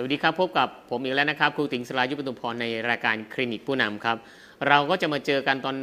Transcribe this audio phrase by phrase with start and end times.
[0.00, 4.16] สวัสดีครับ พบกับผมอีกแล้วนะครับครูติ๋งสลายุปตุพรในรายการคลินิกผู้นำครับ
[4.68, 5.76] เราก็จะมาเจอกันตอน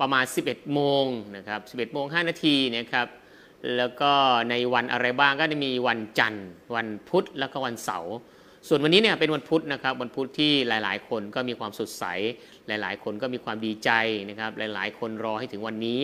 [0.00, 1.04] ประมาณ 11 โมง
[1.36, 3.06] นะครับ 11 โมง 5 นาทีนะครับ
[3.76, 4.12] แล้วก็
[4.50, 6.46] ในวันอะไรบ้างก็จะมีวันจันทร์
[6.76, 8.14] วันพุธแล้วก็วันเสาร์
[8.68, 12.04] ส่วนวันนี้เนี่ยเป็นวันพุธนะครับ วันพุธที่หลาย ๆ คนก็มีความสดใส
[12.68, 13.90] หลาย ๆ คนก็มีความดีใจ
[14.30, 16.00] นะครับ หลาย ๆ คนรอให้ถึงวันนี้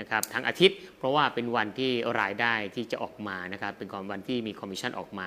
[0.00, 1.90] นะครับทั้งอาทิตย์ เพราะว่าเป็นวันที่
[2.20, 5.26] รายได้ที่จะออกมานะครับเป็นความวันที่มีคอมมิชชั่นออกมา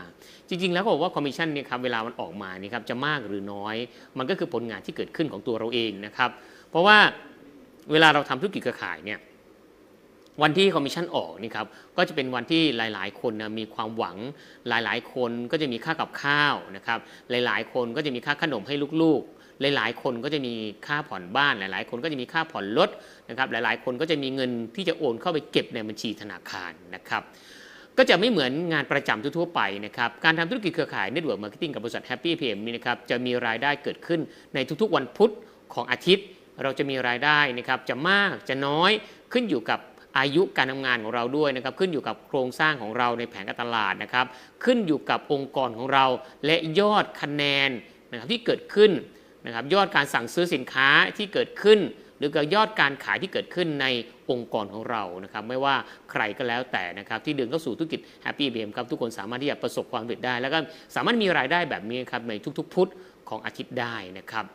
[0.50, 3.76] จริง ๆ แล้วก็บอกว่าคอมมิชชั่นเนี่ยครับเวลามันออกมานี่ครับจะมากหรือน้อย
[4.18, 6.30] มันก็คือผลงานที่เกิดขึ้นของตัวเราเองนะครับ
[6.70, 6.98] เพราะว่า
[7.92, 9.20] เวลาเราทำธุรกิจเครือข่ายเนี่ย
[10.42, 14.18] วันที่คอมมิชชั่นออกนี่ครับก็จะเป็นวันที่หลาย ๆ คนนะมีความหวัง
[14.70, 17.00] หลาย ๆ คนก็จะมีค่ากับข้าวนะครับ
[17.30, 19.43] หลาย ๆ คนก็จะมีค่าขนมให้ลูก ๆ
[19.76, 20.54] หลาย ๆ คนก็จะมี
[20.88, 22.90] ค่าผ่อนบ้าน หลาย ๆ คนก็จะมีค่าผ่อนรถ
[23.30, 27.24] นะครับ หลาย ๆ คนก็จะมีเงินที่จะโอนเข้าไปเก็บในบัญชีธนาคารนะครับ
[27.98, 34.20] ก็จะไม่เหมือนงานประจำทั่ว ๆ ไปนะครับ การทำธุรกิจเครือข่าย Network Marketing กับบริษัท Happy PM นี่นะครับ จะมีรายได้เกิดขึ้น
[34.54, 35.32] ในทุก ๆ วันพุธ
[35.74, 36.26] ของอาทิตย์
[36.64, 38.92] เราจะมีรายได้นะครับ จะมาก จะน้อย
[39.34, 39.80] ขึ้นอยู่กับ
[40.18, 44.26] อายุการทำงานของเราด้วยนะครับขึ้นอยู่กับโครงสร้างของเราในแผนการตลาดนะครับ
[44.64, 46.06] ขึ้นอยู่กับองค์กรของเรา
[46.46, 47.70] และยอดคะแนน
[48.12, 48.92] นะครับที่เกิดขึ้น
[49.46, 51.80] นะครับยอดการสั่งซื้อสินค้าที่เกิดขึ้น
[52.18, 53.86] หรือกับยอดการขายที่เกิดขึ้นใน
[54.30, 55.76] องค์กรของเรานะครับไม่ว่า
[56.12, 60.60] ใครก็แล้วแต่นะครับที่เดินเข้าสู่ธุรกิจ Happy BM ครับทุกคนสามารถที่จะประสบความสำเร็จได้ แล้วก็
[60.96, 62.90] สามารถมีรายได้แบบนี้ครับในทุกๆ พุธ
[63.30, 64.46] ของอาทิตย์ได้นะครับ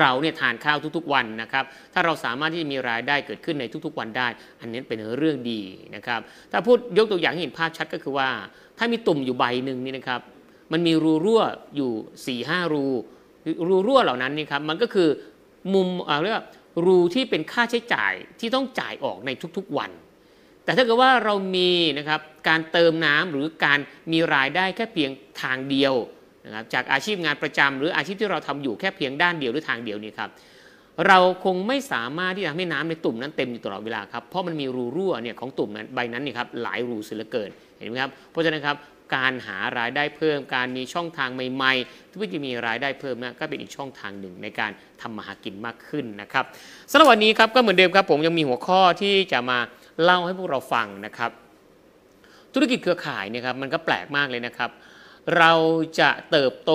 [0.00, 4.28] เราเนี่ยทานข้าวทุกๆวันนะครับ ถ้าเราสามารถที่จะมีรายได้เกิดขึ้นในทุกๆวันได้
[4.60, 5.60] อันนี้เป็นเรื่องดี
[5.96, 6.20] นะครับ
[6.52, 8.28] ถ้าพูดยกตัวอย่างให้เห็นภาพชัดก็คือว่า
[8.78, 10.20] ถ้ามีตุ่มอยู่ใบหนึ่งนี่นะครับ
[10.72, 11.42] มันมีรูรั่ว
[11.76, 12.86] อยู่4ี่ห้ารู
[13.68, 15.08] รูรั่วเหล่านั้นนี่ครับมันก็คือ
[15.74, 15.88] มุม
[16.22, 16.44] เรียกว่า
[16.86, 19.90] รูที่เป็นค่าใช้จ่ายที่ต้องจ่ายออกในทุกๆวัน
[20.64, 23.78] แต่ถ้าเกิดว่าเรามีนะครับการเติมน้ำหรือการ
[24.12, 25.10] มีรายได้แค่เพียง
[25.42, 25.94] ทางเดียว
[26.46, 30.30] นะครับจากอาชีพงานประจำหรืออาชีพที่เราทำอยู่แค่เพียงด้านเดียวหรือทางเดียวนี่ครับ
[31.06, 38.76] เราคงไม่สามารถที่จะทำให้น้ำในตุ่มนั้นเต็มอยู่ตลอดเวลาครับเพราะมันมีรูรั่วเนี่ยของตุ่มนั้นใบนั้นนี่ครับหลายรูเสียเหลือเกินเห็นไหมครับเพราะฉะนั้นครับ
[39.14, 46.44] การหารายได้เพิ่ม การมีช่องทางใหม่ๆที่จะมีรายได้เพิ่มนะก็เป็นอีกช่องทางหนึ่งในการทำมาหากินมากขึ้นนะครับ
[46.90, 49.58] สำหรับวันนี้ครับก็เหมือนเดิมครับผมยังมีหัวข้อที่จะมา
[50.02, 51.30] เล่าให้พวกเราฟังนะครับ
[52.54, 54.70] ธุรกิจเครือข่ายเนี่ยครับมันก็แปลกมากเลยนะครับ
[55.38, 55.52] เรา
[56.00, 56.72] จะเติบโต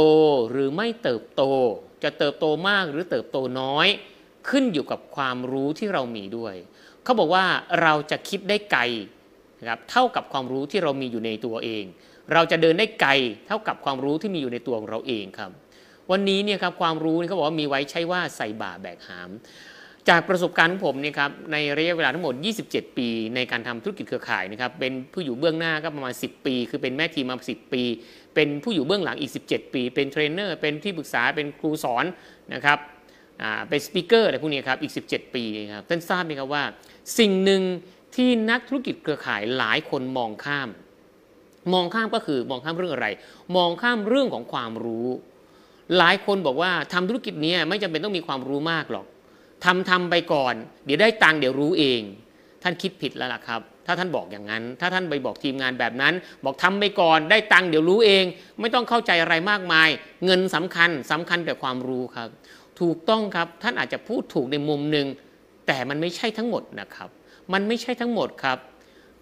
[0.52, 1.44] หรือไม่เติบโต
[2.04, 3.88] จะเติบโตมากหรือเติบโตน้อย
[4.50, 6.56] ขึ้นอยู่กับความรู้ที่เรามีด้วย
[7.04, 7.46] เขาบอกว่า
[7.82, 8.82] เราจะคิดได้ไกล
[9.60, 11.84] นะครับเท่ากับความรู้ที่เรามีอยู่ในตัวเอง
[12.34, 13.12] เราจะเดินได้ไกล
[13.48, 15.52] เท่ากับความรู้ที่มีอยู่ในตัวของเราเองครับ
[16.12, 19.30] วันนี้เนี่ยครับความรู้เขาบอกว่ามีไว้ใช่ว่าใส่บ่าแบกหาม
[20.10, 22.34] จากประสบการณ์ของผมเนี่ยครับในระยะเวลาทั้งหมด
[22.68, 27.84] 27 ปี ในการทำธุรกิจเครือข่ายนะครับเป็นผู้อยู่เบื้องหน้าก็ประมาณ 10 ปี คือเป็นแม่ทีมมา 10 ปี
[28.36, 32.06] เป็นผู้อยู่เบื้องหลังอีก 17 ปี เป็นเทรนเนอร์เป็นที่ปรึกษาเป็นครูสอน
[32.54, 32.80] นะครับ
[33.70, 36.64] เป็นสปิเกอร์อะไรพวกนี้ครับอีก 17 ปีครับท่านทราบไหมครับว่า
[37.20, 37.62] สิ่งหนึ่ง
[38.16, 40.70] ที่นักธุรกิจเครือข่ายหลายคนมองข้าม
[41.74, 43.08] มองข้ามก็คือมองข้ามเรื่องอะไร
[43.56, 45.08] มองข้ามเรื่องของความรู้
[45.98, 49.06] หลายคนบอกว่าทำธุรกิจนี้ไม่จำเป็นต้องมีความรู้มากหรอก
[49.66, 50.54] ทำทำไปก่อน
[50.86, 52.02] เดี๋ยวได้ตังค์เดี๋ยวรู้เอง
[52.64, 56.14] ท่านคิดผิดแล้วล่ะครับ ถ้าท่านบอกอย่างนั้น ถ้าท่านไปบอกทีมงานแบบนั้น
[56.44, 58.24] บอกทำไปก่อนได้ตังค์เดี๋ยวรู้เอง
[58.60, 59.90] ไม่ต้องเข้าใจอะไรมากมาย
[60.26, 62.30] เงินสำคัญสำคัญแต่ความรู้ครับ
[62.82, 65.08] ถูกต้องครับท่านอาจจะพูดถูกในมุมหนึ่ง
[65.68, 67.10] แต่มันไม่ใช่ทั้งหมดนะครับ
[67.54, 68.58] มันไม่ใช่ทั้งหมดครับ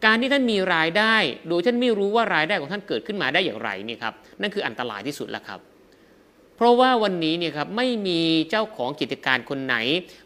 [0.06, 1.16] การที่ท่านมีรายได้
[1.50, 5.60] โดยท่านไม่รู้ว่ารายได้ของท่านเกิดขึ้นมาได้อย่างไรนี่ครับนั่นคืออันตรายที่สุดแล้วครับ
[6.56, 9.76] เพราะว่าวันนี้เนี่ยครับไม่มีเจ้าของกิจการคนไหน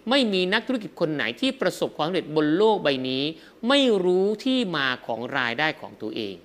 [0.09, 3.23] ไม่มีนักธุรกิจคนไหนที่ประสบความสำเร็จบนโลกใบนี้
[3.67, 6.35] ไม่รู้ที่มาของรายได้ของตัวเอง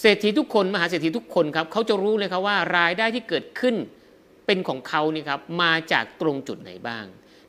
[0.00, 3.74] เศรษฐีทุกคนมหาเศรษฐีทุกคนครับเขาจะรู้เลยครับว่ารายได้ที่เกิดขึ้น
[4.46, 7.04] เป็นของเขาเนี่ยครับมาจากตรงจุดไหนบ้าง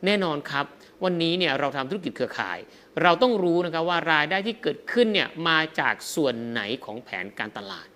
[0.06, 0.66] แน่นอนครับ
[1.04, 2.60] วันนี้เนี่ยเราทำธุรกิจเครือข่าย
[3.02, 7.88] เราต้องรู้นะครับว่ารายได้ที่เกิดขึ้นเนี่ยมาจากส่วนไหนของแผนการตลาด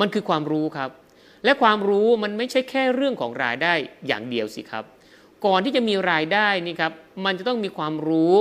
[0.00, 0.90] มันคือความรู้ครับ
[1.44, 3.72] และความรู้มันไม่ใช่แค่เรื่องของรายได้
[4.06, 4.84] อย่างเดียวสิครับ
[5.46, 6.92] ก่อนที่จะมีรายได้นี่ครับ
[7.24, 8.34] มันจะต้องมีความรู้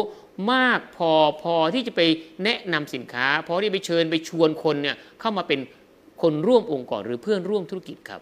[0.53, 1.11] มากพอ
[1.41, 2.01] พอที่จะไป
[2.43, 5.59] แนะนำสินค้าพอที่ไปเชิญไปชวนคนเนี่ยเข้ามาเป็น
[6.21, 8.21] คนร่วมองค์กรหรือเพื่อนร่วมธุรกิจครับ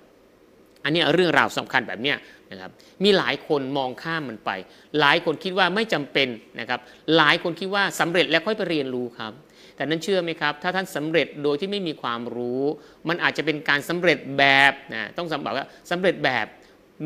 [0.84, 2.18] อันนี้เรื่องราวสำคัญแบบเนี้ย
[2.52, 2.72] นะครับ
[3.04, 4.52] มีหลายคนมองข้ามมันไป
[5.00, 6.28] หลายคนคิดว่าไม่จำเป็น
[6.60, 6.80] นะครับ
[7.18, 9.34] หลายคนคิดว่าสำเร็จแล้วค่อยไปเรียนรู้ครับ
[9.76, 12.64] แต่นั้นเชื่อไหมครับ ถ้าท่านสำเร็จโดยที่ไม่มีความรู้
[13.10, 16.46] มันอาจจะเป็นการสำเร็จแบบนะต้องสำบอกว่าสำเร็จแบบ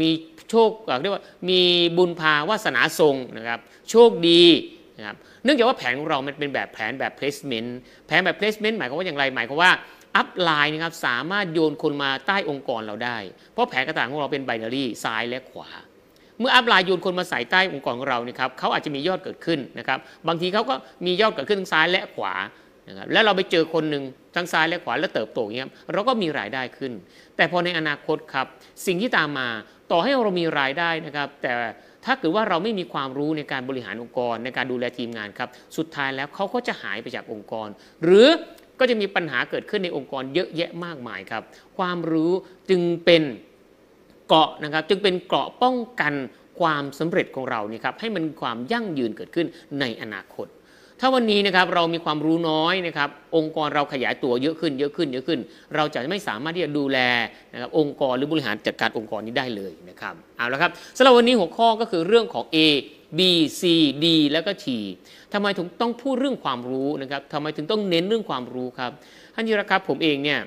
[0.01, 0.09] มี
[0.49, 0.69] โชค
[1.01, 1.61] เรียกว่ามี
[1.97, 3.59] บุญพาวาสนาส่งนะครับ
[3.89, 4.43] โชคดี
[4.97, 7.69] นะครับเนื่องจากว่าแผนของเรามันเป็นแบบแผนแบบ placement
[8.07, 9.71] แผนแบบ placement หมายความว่าอย่างไรหมายความว่า
[10.15, 13.17] upline นะครับสามารถโยนคนมาใต้องค์กรเราได้
[13.53, 15.69] เพราะแผนการตลาดของเราเป็น binary ซ้ายและขวา
[16.39, 20.75] เมื่อ upline โยนคนมาใส่ใต้องค์กรของเรานี่ครับเขาอาจจะมียอดเกิดขึ้นนะครับบางทีเขาก็
[21.05, 22.33] มียอดเกิดขึ้นทั้งซ้ายและขวา
[22.87, 24.03] นะครับแล้วเราไปเจอคนหนึ่ง
[24.35, 26.91] ทั้งซ้ายและขวาแล้วเติบโตอย่างเงี้ยเราก็มีรายได้ขึ้น
[27.35, 28.45] แต่พอในอนาคตครับ
[28.85, 29.47] สิ่งที่ตามมา
[29.91, 31.51] ต่อให้เรามีรายได้นะครับ แต่
[32.05, 37.67] ถ้าเกิดว่าเราไม่มีความรู้ในการบริหารองค์กร ในการดูแลทีมงานครับ สุดท้ายแล้วเขาก็จะหายไปจากองค์กร
[38.03, 38.27] หรือ
[38.79, 41.43] ก็จะมีปัญหาเกิดขึ้นในองค์กรเยอะแยะมากมายครับ
[41.77, 42.31] ความรู้
[42.69, 43.23] จึงเป็น
[44.27, 46.13] เกราะนะครับจึงเป็นเกราะป้องกัน
[46.59, 49.47] ความสำเร็จของเรานี่ครับให้มันความยั่งยืนเกิดขึ้น
[49.79, 50.47] ในอนาคต
[51.01, 55.39] ถ้าวันนี้นะครับเรามีความรู้น้อยนะครับองค์กรเราขยายตัวเยอะขึ้นเยอะขึ้นเยอะขึ้น
[55.75, 56.99] เราจะไม่สามารถที่จะดูแล
[57.53, 62.57] นะครับองค์กรหรือบริหารจัดการองค์กรนี้ได้เลยนะครับเอาละครับสำหรับวันนี้หัวข้อก็คือเรื่องของ A
[63.17, 63.19] B
[63.59, 63.61] C
[64.03, 64.65] D แล้วก็ T
[65.33, 68.91] ทำไมถึงต้องพูดเรื่องความรู้นะครับทำไมถึงต้องเน้นเรื่องความรู้ครับ
[69.33, 70.39] ท่านยีรครับผมเองเนี่ย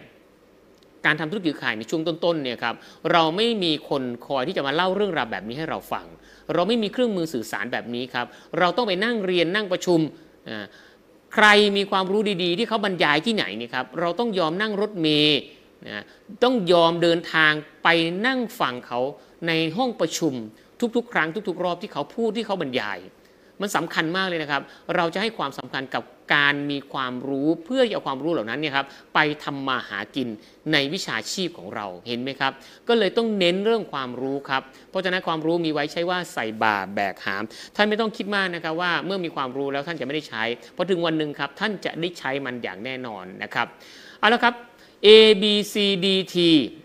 [1.06, 2.74] การทำธุรกิจขายในช่วงต้นๆเนี่ยครับ
[3.12, 6.06] เราไม่มีคนคอยที่จะมาเล่าเรื่องราวแบบนี้ให้เราฟัง
[6.54, 8.26] เราไม่มีเครื่องมือสื่อสารแบบนี้ครับ
[8.58, 10.00] เราต้องไปนั่งเรียนนั่งประชุม
[11.34, 15.38] ใครมีความรู้ดีๆ ที่เขาบรรยายที่ไหนนี่ครับเราต้องยอมนั่งรถเมย์
[15.88, 16.04] นะ
[16.44, 17.52] ต้องยอมเดินทาง
[17.84, 17.88] ไป
[18.26, 19.00] นั่งฟังเขา
[19.46, 20.34] ในห้องประชุม
[20.96, 22.98] ทุกๆ ครั้งทุก ๆ รอบที่เขาพูดที่เขาบรรยาย
[23.60, 24.62] มันสำคัญมากเลยนะครับ
[24.96, 26.02] เราจะให้ความสำคัญกับ
[26.34, 30.28] การมีความรู้เพื่อจะเอาความรู้เหล่านั้นเนี่ยครับไปทำมาหากิน
[30.72, 32.52] ในวิชาชีพของเราเห็นไหมครับ
[32.88, 37.42] ก็เลยต้องเน้นเรื่องความรู้ครับ เพราะฉะนั้นความรู้มีไว้ใช้ว่าใส่บาแบกหาม
[37.76, 40.42] ท่านไม่ต้องคิดมากนะครับว่าเมื่อมีความรู้แล้วท่านจะไม่ได้ใช้
[40.76, 43.66] พอถึงวันหนึ่งครับท่านจะได้ใช้มันอย่างแน่นอนนะครับ
[44.18, 44.54] เอาละครับ
[45.06, 45.08] A
[45.42, 46.36] B C D T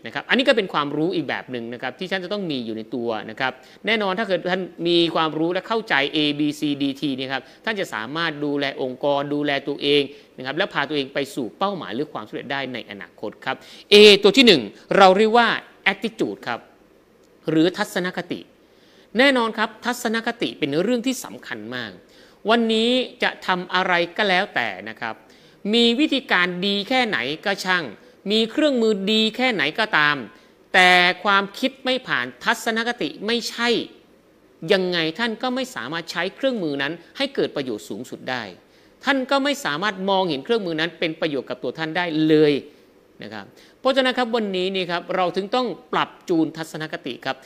[0.05, 3.51] นะครับ อันนี้ก็เป็นความรู้อีกแบบหนึ่งนะครับที่ท่านจะต้องมีอยู่ในตัวนะครับ
[3.85, 10.01] แน่นอนถ้าเกิดท่านมีความรู้และเข้าใจ A B C D T นี่ครับ ท่านจะสามารถดูแลองค์กร ดูแลตัวเอง
[10.37, 13.55] นะครับ และพาตัวเองไปสู่เป้าหมายหรือความสำเร็จได้ในอนาคตครับ
[13.93, 15.47] A ตัวที่ 1 เราเรียกว่า
[15.91, 16.59] attitude ครับ
[17.49, 18.39] หรือทัศนคติ
[19.17, 21.91] แน่นอนครับทัศนคติเป็นเรื่องที่สำคัญมาก
[22.49, 22.89] วันนี้
[23.23, 25.15] จะทำอะไรก็แล้วแต่นะครับ
[25.73, 27.85] มีวิธีการดีแค่ไหนก็ช่าง
[28.31, 30.15] มีเครื่องมือดีแค่ไหนก็ตาม
[30.73, 30.91] แต่
[31.23, 33.69] ความคิดไม่ผ่านทัศนคติไม่ใช่
[34.73, 38.43] ยังไงท่านก็ไม่สามารถใช้เครื่องมือนั้น ให้เกิดประโยชน์สูงสุดได้
[39.05, 42.53] ท่านก็ไม่สามารถมองเห็นเครื่องมือนั้น เป็นประโยชน์กับตัวท่านได้เลย
[43.23, 43.45] นะครับ
[43.79, 47.37] เพราะฉะนั้นครับวันนี้นี่ครับเราถึงต้องปรับจูนทัศนคติครับ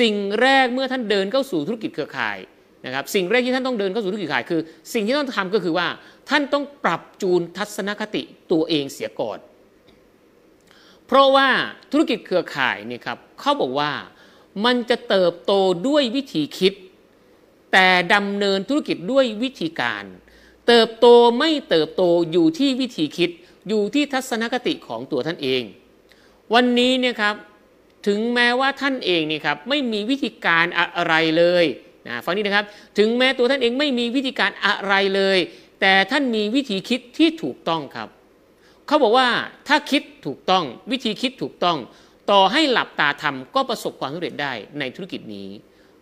[0.00, 2.38] สิ่งแรกเมื่อท่านเดินเข้าสู่ธุรกิจเครือข่าย
[2.86, 4.60] นะครับสิ่งแรกที่ท่านต้องเดินเข้าสู่ธุรกิจข่ายคือ
[4.94, 5.86] สิ่งที่ต้องทำก็คือว่า
[6.30, 8.22] ท่านต้องปรับจูนทัศนคติ
[8.52, 9.38] ตัวเองเสียก่อน
[11.12, 11.48] เพราะว่า
[11.92, 13.92] ธุรกิจเครือข่ายนี่ครับเขาบอกว่า
[14.64, 15.52] มันจะเติบโต
[15.88, 16.72] ด้วยวิธีคิด
[17.72, 20.04] แต่ดำเนินธุรกิจด้วยวิธีการ
[20.68, 21.06] เติบโต
[21.38, 22.02] ไม่เติบโต
[22.32, 23.30] อยู่ที่วิธีคิด
[23.68, 25.62] อยู่ที่ทัศนคติของตัวท่านเอง
[26.54, 27.34] วันนี้เนี่ยครับ
[28.06, 31.64] ถึงแม้ว่าท่านเองนี่ครับไม่มีวิธีการอะไรเลย
[32.06, 32.64] นะฟังนี้นะครับ
[32.98, 35.38] ถึงแม้ตัวท่านเองไม่มีวิธีการอะไรเลย
[35.80, 38.08] แต่ท่านมีวิธีคิดที่ถูกต้องครับ
[38.90, 39.28] เขาบอกว่า
[39.68, 41.78] ถ้าคิดถูกต้องวิธีคิดถูกต้อง
[42.30, 45.48] ต่อให้หลับตาทำก็ประสบความสำเร็จได้ในธุรกิจนี้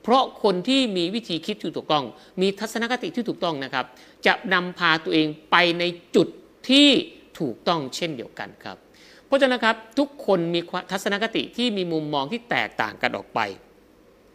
[0.02, 2.04] เพราะคนที่มีวิธีคิดที่ถูกต้อง
[2.40, 3.86] มีทัศนคติที่ถูกต้องนะครับ
[4.26, 5.84] จะนำพาตัวเองไปใน
[6.16, 6.28] จุด
[6.68, 6.88] ที่
[7.38, 8.76] ถูกต้องเช่นเดียวกันครับ
[9.26, 10.60] เพราะฉะนั้นครับทุกคนมี
[10.92, 13.40] ทัศนคติที่มีมุมมองที่แตกต่างกันออกไป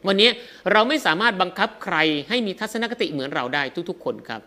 [0.08, 0.30] วันนี้
[0.72, 1.96] เราไม่สามารถบังคับใคร
[2.30, 4.42] ให้มีทัศนคติเหมือนเราได้ทุกๆ คนครับ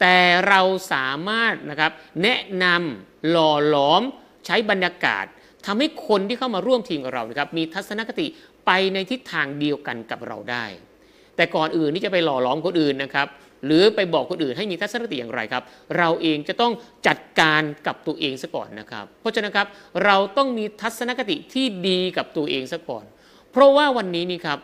[0.00, 0.60] แต่เรา
[0.92, 4.02] สามารถนะครับแนะนำหล่อหลอม
[4.46, 5.24] ใช้บรรยากาศ
[5.66, 8.26] ทำให้คนที่เข้ามาร่วมทีมกับเรานะครับมีทัศนคติ
[8.66, 10.64] ไปในทิศทางเดียวกันกับเราได้
[11.36, 13.28] แต่ก่อนอื่นที่จะไปหล่อหลอมคนอื่นนะครับ
[13.64, 15.62] หรือไปบอกคนอื่นให้มีทัศนคติอย่างไรครับ
[15.98, 16.72] เราเองจะต้อง
[17.06, 19.66] จัดการกับตัวเองซะก่อนนะครับ เพราะฉะนั้นครับ
[20.04, 23.04] เราต้องมีทัศนคติที่ดีกับตัวเองซะก่อน
[23.52, 24.58] เพราะว่าวันนี้นี่ครับ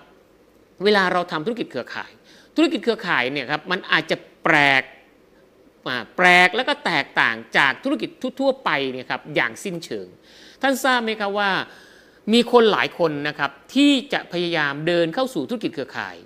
[0.84, 2.10] เวลาเราทำธุรกิจเครือข่าย
[2.56, 4.82] ธุรกิจเครือข่ายเนี่ยครับมันอาจจะแปลก
[6.16, 8.10] แปลกและก็แตกต่างจากธุรกิจ
[8.40, 10.06] ทั่วไปเนี่ยครับอย่างสิ้นเชิง
[10.62, 11.50] ท่านทราบไหมครับว่า
[12.32, 16.16] มีคนหลายคนนะครับที่จะพยายามเดินเข้าสู่ธุรกิจเครือข่าย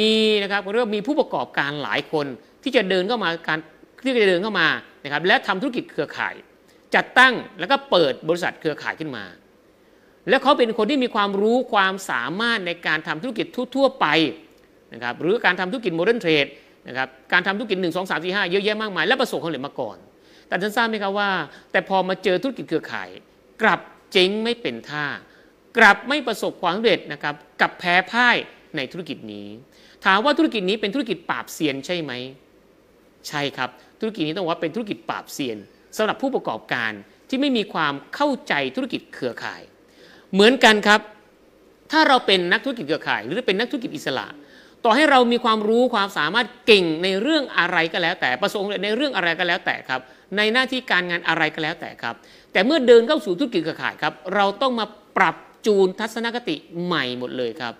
[0.00, 2.26] มีนะครับเรียกว่ามีผู้ประกอบการหลายคน
[2.62, 3.58] ที่จะเดินเข้ามาการ
[4.04, 4.68] ที่จะเดินเข้ามา
[5.04, 6.34] นะครับและทำธุรกิจเครือข่าย
[6.94, 9.24] จัดตั้งแล้วก็เปิดบริษัทเครือข่ายขึ้นมา
[10.28, 14.06] แล้วเขาเป็นคนที่มีความรู้ความสามารถในการทำธุรกิจทั่ว ๆ ไป
[14.94, 16.46] นะครับหรือการทำธุรกิจ modern trade
[16.88, 19.96] นะครับการทำธุรกิจ 1 2 3 4 5 เยอะแยะมากมาย และประสบความสำเร็จมาก่อน
[20.48, 21.30] แต่ท่านทราบไหมครับว่า
[21.72, 23.08] แต่พอมาเจอธุรกิจเครือข่าย
[23.62, 23.80] กลับ
[24.12, 25.06] เจ๊งไม่เป็นท่า
[25.78, 28.36] กลับไม่ประสบความสำเร็จนะครับกลับแพ้พ่าย
[28.76, 29.48] ในธุรกิจนี้
[30.04, 32.12] ถามว่าธุรกิจนี้เป็นธุรกิจปราบเซียนใช่ไหม
[33.28, 33.70] ใช่ครับ
[34.00, 35.58] ธุรกิจนี้ต้องว่าเป็นธุรกิจปราบเซียน
[35.96, 36.92] สำหรับผู้ประกอบการ
[37.28, 39.62] ที่ไม่มีความเข้าใจธุรกิจเครือข่าย
[40.32, 41.00] เหมือนกันครับ
[41.92, 44.26] ถ้าเราเป็นนักธุรกิจเครือข่าย หรือเป็นนักธุรกิจอิสระ
[44.84, 50.00] ต่อให้เรามีความรู้ความสามารถเก่งในเรื่องอะไรก็แล้ว แต่ประสงค์ในเรื่องอะไรก็แล้วแต่ครับ
[50.36, 52.14] ในหน้าที่การงานอะไรก็แล้วแต่ครับ
[52.52, 57.74] แต่เมื่อเดินเข้าสู่ธุรกิจเครือข่ายครับ เราต้องมาปรับจูนทัศนคติใหม่หมดเลยครับ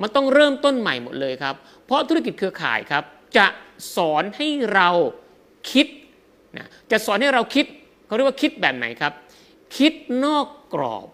[0.00, 1.54] มันต้องเริ่มต้นใหม่หมดเลยครับ
[1.86, 3.04] เพราะธุรกิจเครือข่ายครับ
[3.36, 3.46] จะ
[3.96, 4.88] สอนให้เรา
[5.72, 5.86] คิด
[6.56, 7.66] นะจะสอนให้เราคิด
[8.06, 9.12] เขาเรียกว่าคิดแบบไหนครับ
[9.78, 9.92] คิด
[10.24, 11.06] นอกกรอบ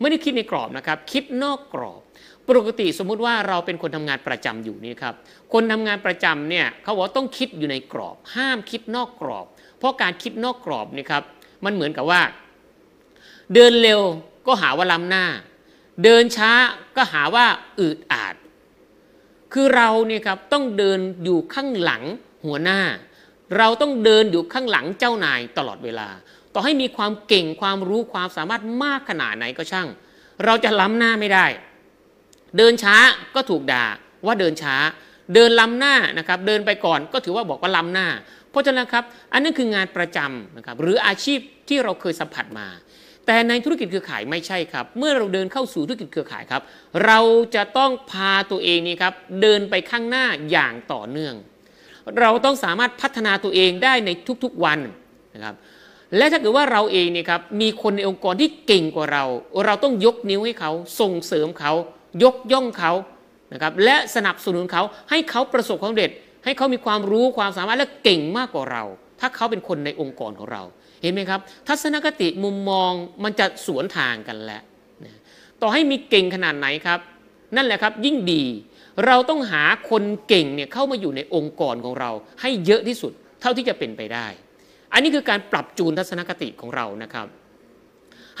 [0.00, 2.02] ไม่ได้คิดในกรอบนะครับ คิดนอกกรอบ
[2.48, 5.14] ปกติสมมุติว่าเราเป็นคนทำงานประจำอยู่นี่ครับ
[5.52, 9.46] คนทำงานประจำเนี่ยเขาบอกต้องคิดอยู่ในกรอบ ห้ามคิดนอกกรอบ
[9.78, 11.22] เพราะการคิดนอกกรอบนี่ครับ
[11.64, 12.22] มันเหมือนกับว่า
[13.54, 14.00] เดินเร็ว
[14.46, 15.26] ก็หาว่าล้ำหน้า
[16.04, 16.52] เดินช้า
[16.96, 17.46] ก็หาว่า
[17.80, 18.34] อืดอาด
[19.52, 22.02] คือเราเนี่ยครับต้องเดินอยู่ข้างหลัง
[22.46, 22.80] หัวหน้า
[23.56, 26.08] เราต้องเดินอยู่ข้างหลังเจ้านายตลอดเวลา
[26.54, 29.88] ต่อให้มีความเก่งความรู้ความสามารถมากขนาดไหนก็ช่าง
[30.44, 31.46] เราจะล้ำหน้าไม่ได้
[32.56, 32.96] เดินช้า
[33.34, 33.84] ก็ถูกด่า
[34.26, 34.76] ว่าเดินช้า
[35.34, 38.08] เดินล้ำหน้านะครับ เดินไปก่อนก็ถือว่าบอกว่าล้ำหน้า
[38.50, 42.68] เพราะฉะนั้นครับอันนั้นคืองานประจำนะครับหรืออาชีพที่เราเคยสัมผัสมา
[43.26, 46.62] แต่ในธุรกิจเครือข่ายไม่ใช่ครับ เมื่อเราเดินเข้าสู่ธุรกิจเครือข่ายครับ
[47.06, 47.20] เรา
[47.54, 51.34] จะต้องพาตัวเองนี่ครับเดินไปข้างหน้าอย่างต่อเนื่อง
[52.20, 54.10] เราต้องสามารถพัฒนาตัวเองได้ใน
[54.44, 54.78] ทุกๆวัน
[55.34, 55.54] นะครับ
[56.16, 59.24] และถ้าเกิดว่าเราเองเนี่ยครับมีคนในองค์กรที่เก่งกว่าเรา
[59.66, 60.70] เราต้องยกนิ้วให้เขา
[61.00, 61.72] ส่งเสริมเขา
[62.22, 62.92] ยกย่องเขา
[63.52, 66.10] นะครับและสนับสนุนเขาให้เขาประสบความสำเร็จ
[66.44, 68.84] ให้เขามีความรู้ความสามารถและเก่งมากกว่าเรา
[69.20, 70.62] ถ้าเขาเป็นคนในองค์กรของเรา
[71.02, 72.92] เห็นไหมครับ ทัศนคติมุมมอง
[73.24, 74.62] มันจะสวนทางกันแล้ว
[75.04, 75.20] นะ
[75.62, 77.00] ต่อให้มีเก่งขนาดไหนครับ
[77.56, 78.44] นั่นแหละครับยิ่งดี
[79.06, 84.26] เราต้องหาคนเก่งเนี่ยเข้ามาอยู่ในองค์กรของเรา ให้เยอะที่สุดเท่าที่จะเป็นไปได้
[84.92, 87.26] อันนี้คือการปรับจูนทัศนคติของเรานะครับ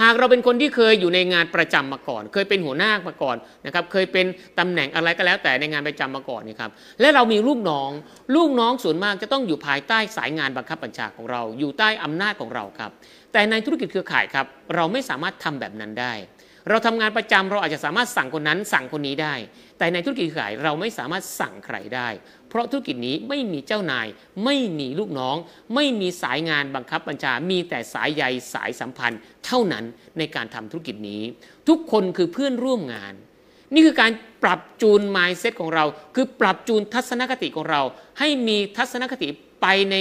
[0.02, 3.36] หากเราเป็นคนที่เคยอยู่ในงานประจำมาก่อน เคยเป็นหัวหน้ามาก่อน
[3.66, 4.26] นะครับเคยเป็น
[4.58, 6.70] ตำแหน่งอะไรก็แล้วแต่ในงานประจำมาก่อนนี่ครับ
[7.00, 7.90] และเรามีลูกน้อง
[8.36, 12.90] ลูกน้องส่วนมากจะต้องอยู่ภายใต้สายงานบังคับบัญชาของเรา อยู่ใต้อำนาจของเราครับ
[13.32, 16.14] แต่ในธุรกิจเครือข่ายครับเราไม่สามารถทำแบบนั้นได้
[16.68, 19.34] เราทำงานประจำเราอาจจะสามารถสั่งคนนั้นสั่งคนนี้ได้
[19.78, 22.08] แต่ในธุรกิจเครือข่ายเราไม่สามารถสั่งใครได้
[22.54, 24.06] เพราะธุรกิจนี้ไม่มีเจ้านาย
[24.44, 25.36] ไม่มีลูกน้อง
[25.74, 28.22] ไม่มีสายงานบังคับบัญชา มีแต่สายใย
[28.54, 29.84] สายสัมพันธ์ เท่านั้น
[30.18, 31.22] ในการทำธุรกิจนี้
[31.68, 33.14] ทุกคนคือเพื่อนร่วมงาน
[33.74, 34.10] นี่คือการ
[34.42, 35.84] ปรับจูน mindset ของเรา
[36.14, 37.82] คือปรับจูนทัศนคติของเรา
[38.18, 39.28] ให้มีทัศนคติ
[39.62, 39.96] ไปใน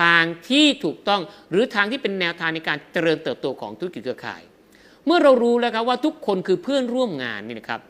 [0.00, 4.42] ทางที่ถูกต้องหรือทางที่เป็นแนวทางในการเจริญเติบโตของธุรกิจเครือข่าย
[5.06, 7.80] เมื่อเรารู้แล้วครับว่าทุกคนคือเพื่อนร่วมงานนี่นะครับ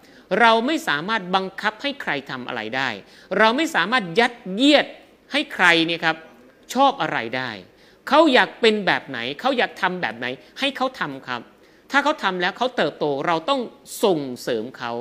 [0.40, 2.88] เราไม่สามารถบังคับให้ใครทำอะไรได้
[3.38, 4.86] เราไม่สามารถยัดเยียด
[5.32, 6.16] ให้ใครเนี่ยครับ
[6.74, 7.50] ชอบอะไรได้
[8.08, 10.26] เขาอยากเป็นแบบไหน เขาอยากทำแบบไหน
[10.58, 11.40] ให้เขาทำครับ
[11.90, 13.60] ถ้าเขาทำแล้วเขาเติบโตเราต้อง
[14.04, 14.92] ส่งเสริมเขา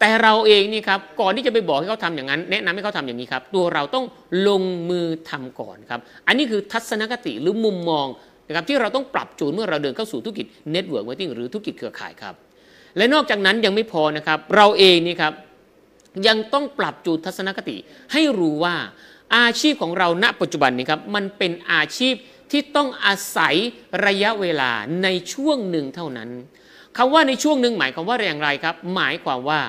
[0.00, 4.04] แต่เราเองนี่ครับก่อนที่จะไปบอกให้เขาทำอย่างนั้น แนะนำให้เขาทำอย่างนี้ครับ ตัวเราต้อง
[4.48, 8.06] ลงมือทำก่อนครับ อันนี้คือทัศนคติหรือมุมมอง
[8.48, 12.34] นะครับที่เราต้องปรับจูนเมื่อเราเดินเข้าสู่ธุรกิจ network marketing หรือธุรกิจเครือข่ายครับ
[12.96, 15.32] และนอกจากนั้นยังไม่พอนะครับ เราเองนี่ครับ
[16.26, 17.76] ยังต้องปรับจูนทัศนคติ
[18.12, 18.74] ให้รู้ว่า
[19.36, 22.14] อาชีพของเราณปัจจุบันนี้ครับมันเป็นอาชีพ
[22.50, 23.54] ที่ต้องอาศัย
[24.06, 24.70] ระยะเวลา
[25.02, 26.30] ในช่วงหนึ่งเท่านั้น
[26.96, 29.60] คำว่าในช่วงหนึ่งหมายความว่าอย่างไรครับ หมายความว่า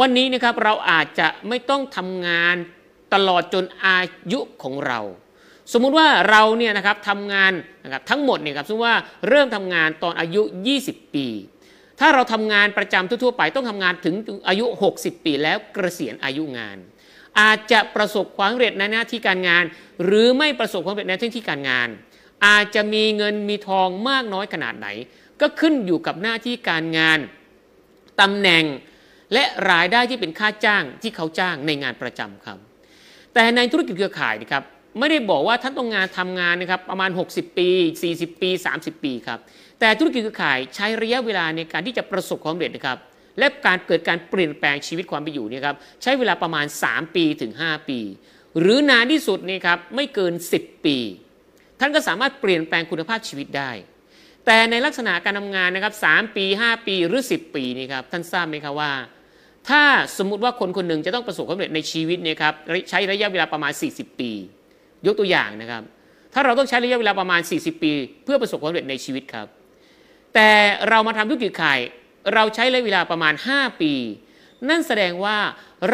[0.00, 2.56] วันนี้นะครับเราอาจจะไม่ต้องทำงาน
[3.14, 3.98] ตลอดจนอา
[4.32, 5.00] ยุของเรา
[5.72, 7.52] สมมุติว่าเราเนี่ยนะครับทำงาน
[7.84, 8.96] นะครับทั้งหมดเนี่ยครับสมมติว่า
[9.28, 10.42] เริ่มทำงานตอนอายุ
[10.78, 11.26] 20 ปี
[12.00, 14.14] ถ้าเราทำงานประจำทั่วๆไปต้องทำงานถึง
[14.48, 14.64] อายุ
[14.96, 16.76] 60 ปีแล้วเกษียณอายุงาน
[17.40, 19.64] อาจจะประสบความสำเร็จในหน้าที่การงาน
[20.04, 21.88] หรือไม่ประสบความสำเร็จในหน้าที่การงาน
[22.46, 24.88] อาจจะมีเงินมีทองมากน้อยขนาดไหน
[25.40, 27.18] ก็ขึ้นอยู่กับหน้าที่การงาน
[28.20, 28.64] ตำแหน่ง
[29.32, 32.58] และรายได้ที่เป็นค่าจ้างที่เขาจ้างในงานประจำครับ
[33.34, 34.64] แต่ในธุรกิจเครือข่ายนะครับ
[34.98, 37.68] ไม่ได้บอกว่าท่านต้องงานทำงานนะครับประมาณ 60 ปี
[38.06, 39.40] 40 ปี 30 ปีครับ
[39.80, 42.98] แต่ธุรกิจเครือข่ายใช้ระยะเวลาในการที่จะประสบความสำเร็จนะครับ
[43.38, 47.98] และการเกิดการเปลี่ยนแปลงชีวิตความเป็นอยู่เนี่ยครับใช้เวลาประมาณ 3 ปีถึง 5 ปี
[48.60, 50.96] หรือนานที่สุดนี่ครับไม่เกิน 10 ปี
[51.80, 53.70] ท่านก็สามารถเปลี่ยนแปลงคุณภาพชีวิตได้
[54.46, 58.92] แต่ในลักษณะการทำงานนะครับ3ปี 5 ปีหรือ 10 ปีนี่ครับท่านทราบไหมครับว่า
[59.68, 59.82] ถ้า
[60.18, 62.54] สมมุติว่าคนคนหนึ่งจะต้องประสบความสำเร็จในชีวิตเนี่ยครับ
[62.90, 64.30] ใช้ระยะเวลาประมาณ 40 ปี
[65.06, 65.82] ยกตัวอย่างนะครับ
[66.34, 67.92] ถ้าเราต้องใช้ระยะเวลาประมาณ 40 ปี
[68.24, 69.46] เพื่อประสบความสำเร็จในชีวิตครับ
[70.36, 70.52] แต่
[70.88, 71.80] เรามาทำธุรกิจขาย
[72.34, 73.92] เราใช้ระยะเวลาประมาณ 5 ปี
[74.68, 75.38] นั่นแสดงว่า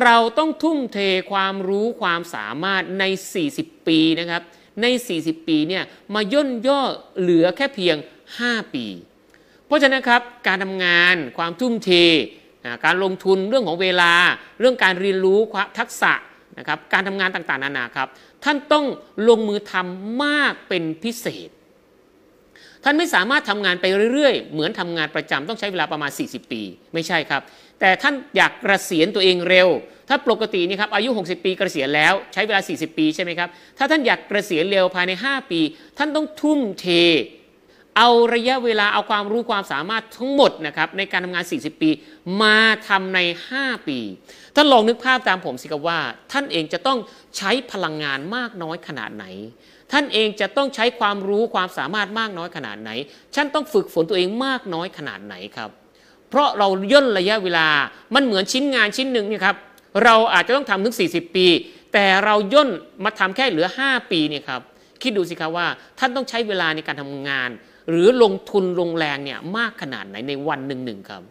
[0.02, 0.98] เราต้องทุ่มเท
[1.32, 3.04] ความรู้ความสามารถใน
[3.46, 4.42] 40 ปีนะครับ
[4.82, 4.86] ใน
[5.18, 5.84] 40 ปีเนี่ย
[6.14, 6.80] มาย่นย่อ
[7.18, 7.96] เหลือแค่เพียง
[8.36, 8.86] 5 ปี
[9.66, 11.90] เพราะฉะนั้นครับการทำงานความทุ่มเท
[12.84, 14.12] การลงทุนเรื่องของเวลา
[14.60, 15.38] เรื่องการเรียนรู้
[15.78, 16.12] ทักษะ
[16.58, 18.08] นะครับการทำงานต่างๆ นานาครับ
[18.44, 18.84] ท่านต้อง
[19.28, 21.50] ลงมือทำมากเป็นพิเศษ
[22.84, 26.62] ท่านไม่สามารถทำงานไปเรื่อยๆ เหมือนทำงานประจำต้องใช้เวลาประมาณ 40 ปี
[26.94, 27.42] ไม่ใช่ครับ
[27.80, 29.68] แต่ท่านอยากเกษียณตัวเองเร็ว
[30.08, 33.48] ถ้าปกตินี่ครับอายุ 60 ปีเกษียณแล้วใช้เวลา 40 ปีใช่ไหมครับ
[33.78, 35.60] ถ้าท่านอยากเกษียณเร็วภายใน 5 ปี
[35.98, 36.86] ท่านต้องทุ่มเท
[37.96, 41.90] เอาระยะเวลาเอาความรู้ความสามารถทั้งหมดนะครับในการทำงาน 40 ปี
[42.42, 42.58] มา
[42.88, 43.18] ทำใน
[43.54, 43.98] 5 ปี
[44.54, 46.00] ท่านลองนึกภาพตามผมสิครับว่า
[46.32, 46.98] ท่านเองจะต้อง
[47.36, 49.24] ใช้พลังงานมากน้อยขนาดไหน
[49.92, 52.90] ท่านเองจะต้องใช้ความรู้ความสามารถมากน้อยขนาดไหน
[53.34, 55.70] ท่านต้องฝึกฝนตัวเองมากน้อยขนาดไหนครับ
[56.28, 57.68] เพราะเราย่นระยะเวลา
[58.14, 59.56] มันเหมือนชิ้นงานชิ้นหนึ่งนี่ครับ
[60.04, 61.46] เราอาจจะต้องทำถึง 40 ปี
[61.92, 62.68] แต่เราย่น
[63.04, 64.60] มาทำแค่เหลือ 5 ปีเนี่ยครับ
[65.02, 65.66] คิดดูสิครับว่า
[65.98, 67.50] ท่านต้องใช้เวลาในการทำงาน
[67.90, 71.22] หรือลงทุนลงแรงเนี่ยมากขนาดไหนในวันหนึ่งหนึ่งครับ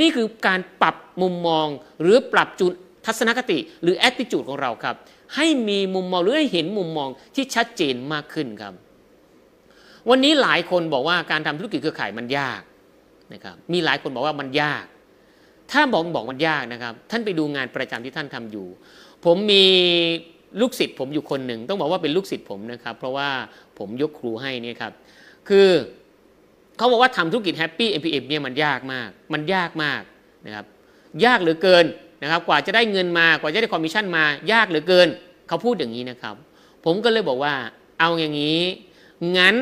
[0.00, 1.66] นี่คือการปรับมุมมอง
[2.00, 2.72] หรือปรับจุด
[3.06, 4.96] ทัศนคติ หรือแอตติจูดของเราครับ
[5.34, 8.74] ให้มีมุมมองหรือให้เห็นมุมมองที่ชัดเจนมากขึ้นครับ
[10.10, 12.60] วันนี้หลายคนบอกว่าการทำธุรกิจเครือข่ายมันยาก
[13.32, 14.84] นะครับมีหลายคนบอกว่ามันยาก
[15.70, 18.66] ถ้าบอกบอกมันยากนะครับ ท่านไปดูงานประจำที่ท่านทำอยู่
[19.24, 19.64] ผมมี
[20.60, 23.28] ลูกศิษย์ผมอยู่คนหนึ่งต้องบอกว่าเป็นลูกศิษย์ผมนะครับ เพราะว่า
[23.78, 24.92] ผมยกครูให้นี่ครับ
[25.50, 25.70] คือ
[26.76, 30.02] เขาบอกว่าทำธุรกิจ Happy MPM เนี่ยมันยากมาก มันยากมาก
[30.46, 30.66] นะครับ
[31.24, 31.84] ยากเหลือเกิน
[32.22, 35.08] นะครับกว่าจะได้เงินมากว่าจะได้คอมมิชชั่นมายากเหลือเกิน
[35.48, 36.34] เขาพูดอย่างนี้นะครับ
[36.84, 37.54] ผมก็เลยบอกว่า
[38.00, 38.60] เอาอย่างนี้
[39.36, 39.54] งั้น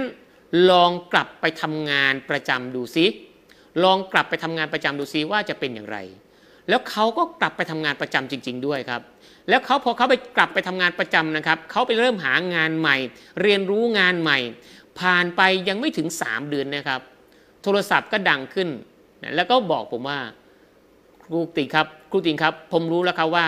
[0.70, 3.06] ลองกลับไปทำงานประจำดูซิ
[3.84, 5.98] ลองกลับไปทำงานประจำดูซิว่าจะเป็นอย่างไร
[6.68, 9.02] แล้วเขาก็กลับไปทำงานประจำจริง ๆ ด้วยครับ
[9.48, 12.96] แล้วเขาพอเขาไปกลับไปทำงานประจำนะครับเขาไปเริ่มหางานใหม่
[13.42, 14.38] เรียนรู้งานใหม่
[15.00, 17.00] ผ่านไปยังไม่ถึง 3 เดือนนะครับ
[17.62, 18.68] โทรศัพท์ก็ดังขึ้น
[19.36, 20.18] แล้วก็บอกผมว่า
[21.24, 23.46] ครูติครับครูติงครับ ผมรู้แล้วครับว่า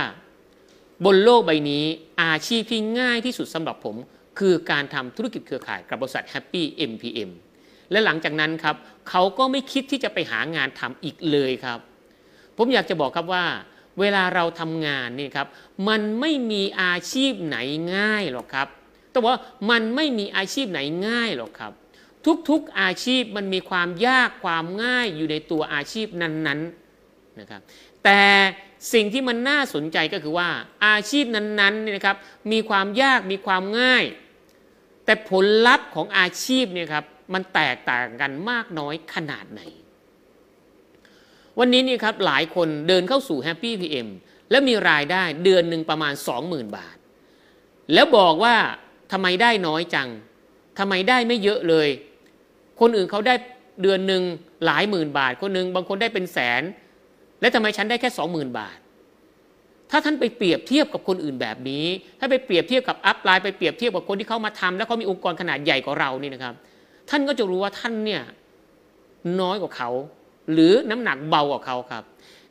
[1.05, 1.85] บนโลกใบนี้
[2.23, 3.97] อาชีพที่ง่ายที่สุดสำหรับผม
[4.39, 7.31] คือการทำธุรกิจเครือข่ายกับบริษัท Happy MPM
[7.91, 8.77] และหลังจากนั้นครับ
[9.09, 11.79] เขาก็ไม่คิดที่จะไปหางานทำอีกเลยครับ
[12.57, 13.45] ผมอยากจะบอกครับว่า
[14.01, 15.49] เวลาเราทำงานนี่ครับ
[15.89, 17.57] มันไม่มีอาชีพไหน
[17.95, 18.69] ง่ายหรอกครับ
[19.13, 19.35] แต่ว่า
[19.71, 21.73] มันไม่มีอาชีพไหนง่ายหรอกครับ
[22.51, 27.61] ทุกๆอาชีพมันมีความยากความง่ายอยู่ในตัวอาชีพนั้นๆนะครับ
[28.05, 28.21] แต่
[28.93, 30.49] สิ่งที่มันน่าสนใจก็คือว่า
[30.87, 32.17] อาชีพนั้นๆเนี่ยนะครับ
[32.53, 34.05] มีความยากมีความง่าย
[35.05, 39.63] แต่ผลลัพธ์ของอาชีพเนี่ยครับมันแตกต่างกันมากน้อยขนาดไหน
[41.59, 44.09] วันนี้นี่ครับหลายคนเดินเข้าสู่ Happy PM
[44.51, 46.97] และมีรายได้เดือนหนึ่งประมาณ 20,000 บาท
[47.95, 48.57] แล้วบอกว่า
[49.13, 50.09] ทำไมได้น้อยจัง
[50.79, 51.89] ทำไมได้ไม่เยอะเลย
[52.81, 53.35] คนอื่นเขาได้
[53.83, 54.23] เดือนหนึ่ง
[54.65, 56.63] หลายหมื่นบาท คนหนึ่งบางคนได้เป็นแสน
[57.41, 58.79] และทำไมฉันได้แค่สองหมื่นบาท
[59.91, 61.85] ถ้าท่านไปเปรียบเทียบกับคนอื่นแบบนี้
[62.19, 66.55] ถ้าไปเปรียบเทียบกับอัพไลน์ไปเปรียบเทียบกับคนที่เขามาทำแล้วเขามีองค์กรขนาดใหญ่กว่าเรานี่นะครับ
[67.11, 68.23] ท่านก็จะรู้ว่าท่านเนี่ย
[69.41, 69.91] น้อยกว่าเขา
[70.53, 72.03] หรือน้ำหนักเบากว่าเขาครับ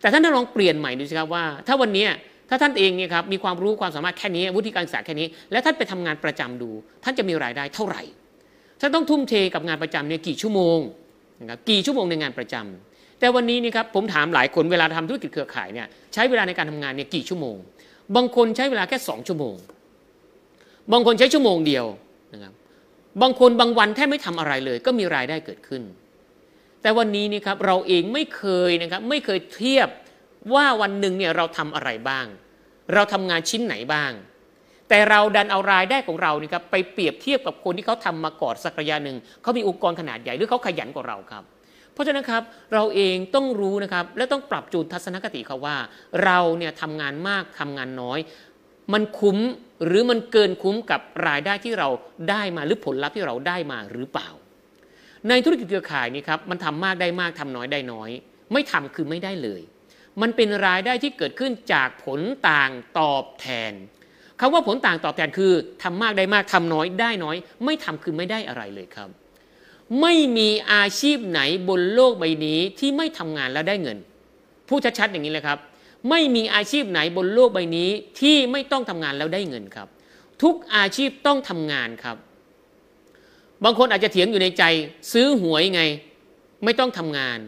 [0.02, 2.06] แต่ท่านต้องลองเปลี่ยนใหม่ดูสิครับว่า ถ้าวันนี้
[2.50, 6.70] ถ้าท่านเองเนี่ยครับมีความรู้ความสามารถแค่นี้วุฒิการศึกษาแค่นี้ และท่านไปทำงานประจำดู
[7.04, 8.04] ท่านจะมีรายได้เท่าไหร่
[8.82, 10.80] ท่านต้องทุ่มเทกับงานประจำเนี่ยกี่ชั่วโมง
[11.42, 17.58] นะครับกี่ชั่วโมงในงานประจำแต่วันนี้นี่ครับผมถามหลายคนเวลาทำธุรกิจเครือข่ายเนี่ยใช้เวลาในการทำงานเนี่ยกี่ชั่วโมง
[18.16, 19.56] บางคนใช้เวลาแค่ 2 ชั่วโมง
[20.92, 21.86] บางคนใช้ชั่วโมงเดียว
[22.34, 22.54] นะครับ
[23.22, 25.82] บางคนบางวันแทบไม่ทำอะไรเลย ก็มีรายได้เกิดขึ้น
[26.82, 29.90] แต่วันนี้นี่ครับเราเองไม่เคยนะครับไม่เคยเทียบ
[30.54, 32.26] ว่าวันหนึ่งเนี่ยเราทำอะไรบ้าง
[32.94, 34.12] เราทำงานชิ้นไหนบ้าง
[34.90, 41.44] แต่เราดันเอารายได้ของเรานี่ครับไปเปรียบเทียบกับคนที่เขาทำมาก่อนสักระยะหนึ่งเขามีองค์กรขนาดใหญ่หรือเขาขยันกว่าเราครับ
[41.94, 45.78] เพราะฉะนั้นครับเราเองต้องรู้นะครับและต้องปรับจูนทัศนคติเขาว่า
[46.24, 48.20] เราเนี่ยทำงานมากทำงานน้อย
[48.94, 49.38] มันคุ้ม
[49.86, 51.88] หรือมันเกินคุ้มกับรายได้ที่เรา
[52.30, 54.30] ได้มาหรือผลลัพธ์ที่เราได้มาหรือเปล่า
[55.30, 58.10] ในธุรกิจเครือข่ายนี่ครับมันทำมากได้มากทำน้อยได้น้อย
[58.54, 59.62] ไม่ทำคือไม่ได้เลย
[60.22, 63.74] มันเป็นรายได้ที่เกิดขึ้นจากผลต่างตอบแทน
[64.40, 65.54] คำว่าผลต่างตอบแทนคือ
[65.84, 69.10] ทำมากได้มากทำน้อยได้น้อย ไม่ทำคือไม่ได้อะไรเลยครับ
[70.02, 73.98] ไม่มีอาชีพไหนบนโลกใบนี้ที่ไม่ทำงานแล้วได้เงิน
[74.68, 75.60] พูดชัดๆอย่างนี้เลยครับ
[76.10, 79.88] ไม่มีอาชีพไหนบนโลกใบนี้ที่ไม่ต้องทำงานแล้วได้เงินครับ
[80.44, 82.18] ทุกอาชีพต้องทำงานครับ
[83.64, 84.64] บางคนอาจจะเถียงอยู่ในใจ
[85.14, 85.82] ซื้อหวยไง
[86.64, 87.40] ไม่ต้องทำงาน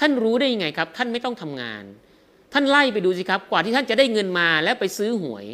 [0.00, 1.84] ท่านรู้ได้ยังไงครับ ท่านไม่ต้องทำงาน
[2.52, 5.46] ท่านไล่ไปดูสิครับ กว่าที่ท่านจะได้เงินมาแล้วไปซื้อหวย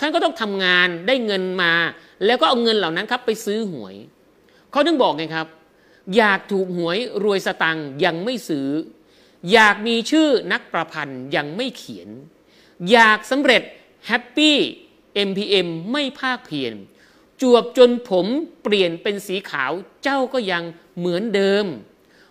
[0.00, 1.72] ท่านก็ต้องทำงานได้เงินมา
[2.26, 3.94] แล้วก็เอาเงินเหล่านั้นครับไปซื้อหวย
[4.70, 5.46] เขาถึงบอกไงครับ
[6.16, 8.68] อยากถูกหวยรวยสตังค์ยังไม่ซื้อ
[9.52, 12.08] อยากมีชื่อนักประพันธ์ยังไม่เขียน
[12.90, 13.62] อยากสำเร็จ
[14.06, 14.56] แฮปปี้
[15.28, 16.74] MPM ไม่ภาคเพียร
[17.42, 18.26] จวบจนผม
[18.62, 19.72] เปลี่ยนเป็นสีขาว
[20.02, 20.62] เจ้าก็ยัง
[20.98, 21.66] เหมือนเดิม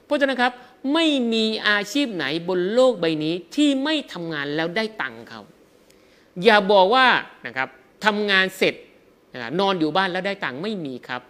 [0.06, 0.54] เพราะฉะนั้นครับ
[0.94, 5.44] ไม่มีอาชีพไหนบนโลกใบนี้ที่ไม่ทำงานแล้วได้ตังค์ครับ
[6.44, 7.08] อย่าบอกว่า
[7.46, 7.70] นะครับ
[8.06, 8.76] ทำงานเสร็จ
[9.34, 11.22] นะนอนอยู่บ้านแล้วได้ตังค์ไม่มีครับ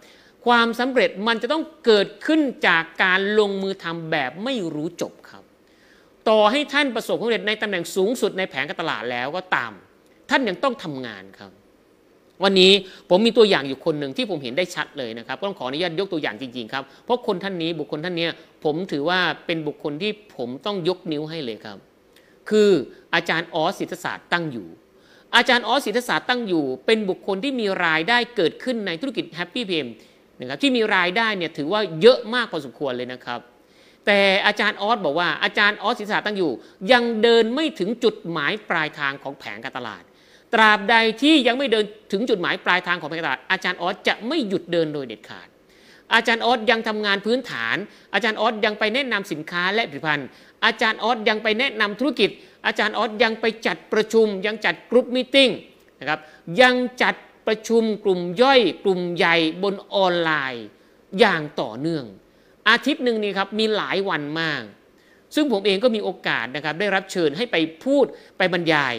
[0.46, 5.42] ความสำเร็จมันจะต้องเกิดขึ้นจากการลงมือทำแบบไม่รู้จบครับ
[6.28, 9.72] ต่อให้ท่านประสบความสำเร็จในตำแหน่งสูงสุดในแผงการตลาดแล้วก็ตาม
[10.30, 11.50] ท่านยังต้องทำงานครับ
[12.44, 12.72] วันนี้
[13.10, 18.28] ผมมีตัวอย่างอยู่คนหนึ่งที่ผมเห็นได้ชัดเลยนะครับก็ต้องขออนุญาตยกตัวอย่างจริงๆครับเพราะคนท่านนี้บุคคลท่านนี้
[18.64, 21.78] ผมถือว่าเป็นบุคคลที่ผมต้องยกนิ้วให้เลยครับ
[22.50, 22.70] คือ
[23.14, 24.68] อาจารย์ออสศิษฐศาสตร์ตั้งอยู่
[25.36, 29.86] อาจารย์ออสศิษฐศาสตร์ตั้งอยู่ เป็นบุคคลที่มีรายได้เกิดขึ้นในธุรกิจแฮปปี้เพม
[30.38, 33.40] นะครับที่มีรายได้เนี่ยถือว่าเยอะมากพอสมควรเลยนะครับ
[34.06, 36.52] แต่อาจารย์ออสบอกว่าอาจารย์ออสศิษฐศาสตร์ตั้งอยู่
[36.92, 40.02] ยังเดินไม่ถึงจุดหมายปลายทางของแผงการตลาด
[40.54, 45.48] ตราบใดที่ยังไม่เดินถึงจุดหมายปลายทางของแผงการตลาดอาจารย์ออสจะไม่หยุดเดินโดยเด็ดขาด
[46.14, 47.76] อาจารย์ออสยังทำงานพื้นฐาน
[48.14, 50.28] อาจารย์ออสยังไปแนะนำสินค้าและผลิตภัณฑ์
[50.64, 52.30] อาจารย์ออสยังไปแนะนำธุรกิจ
[52.66, 55.36] อาจารย์ออสยังไปจัดประชุม ยังจัดกรุ๊ปมิ팅
[56.00, 56.20] นะครับ
[56.60, 57.14] ยังจัด
[57.46, 60.64] ประชุมกลุ่มย่อยกลุ่มใหญ่บนออนไลน์
[61.20, 62.04] อย่างต่อเนื่อง
[62.68, 64.62] อาทิตย์หนึ่งนี่ครับมีหลายวันมาก
[65.34, 68.04] ซึ่งผมเองก็มีโอกาสนะครับได้รับเชิญให้ไปพูด
[68.38, 68.94] ไปบรรยาย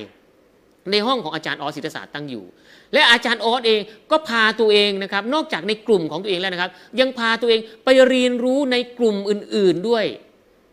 [0.91, 2.45] ในห้องของอาจารย์ออสศิลศาสตร์ตั้งอยู่
[2.93, 10.05] และอาจารย์ออสเองก็พาตัวเองนะครับนอกจากในกลุ่มของตัวเองแล้วนะครับ ยังพาตัวเองไปเรียนรู้ในกลุ่มอื่น ๆด้วย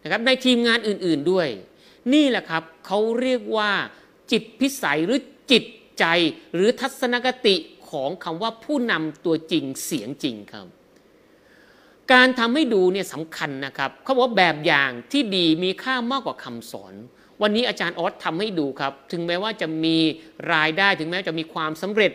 [0.03, 1.49] นะครับในทีมงานอื่น ๆด้วย
[2.13, 3.71] นี่แหละครับเขาเรียกว่า
[4.31, 5.65] จิตพิสัยหรือจิต
[5.99, 6.05] ใจ
[6.55, 7.57] หรือทัศนคติ
[7.91, 10.67] ของคำว่าผู้นำตัวจริงเสียงจริงครับ
[12.13, 16.95] การทำให้ดูเนี่ยสำคัญนะครับเขาบอกว่าแบบอย่างที่ดีมีค่ามากกว่าคำสอน
[17.43, 19.97] วันนี้อาจารย์ออสทำให้ดูครับ ถึงแม้ว่าจะมี
[20.55, 22.13] รายได้ถึงแม้จะมีความสำเร็จ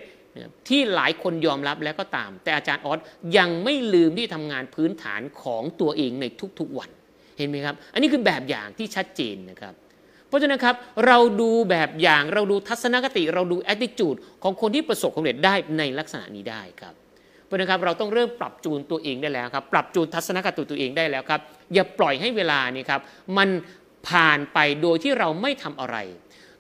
[0.70, 3.00] ที่หลายคนยอมรับแล้วก็ตาม แต่อาจารย์ออส
[3.38, 6.26] ยังไม่ลืมที่ทำงานพื้นฐานของตัวเองใน
[6.60, 6.90] ทุกๆวัน
[7.38, 9.74] เห็นไหมครับ อันนี้คือแบบอย่างที่ชัดเจนนะครับ
[10.28, 10.76] เพราะฉะนั้นครับ
[11.08, 16.94] เราดูแบบอย่างเราดูทัศนคติ เราดู attitude ของคนที่ประสบความสำเร็จได้ในลักษณะนี้ได้ครับ
[17.46, 21.42] เพราะนะครับเราต้องเริ่มปรับจูนตัวเองได้แล้วครับ ปรับจูนทัศนคติตัวเองได้แล้วครับ
[21.74, 23.02] อย่าปล่อยให้เวลานี่ครับ
[23.38, 23.50] มัน
[24.10, 25.98] ผ่านไปโดยที่เราไม่ทำอะไร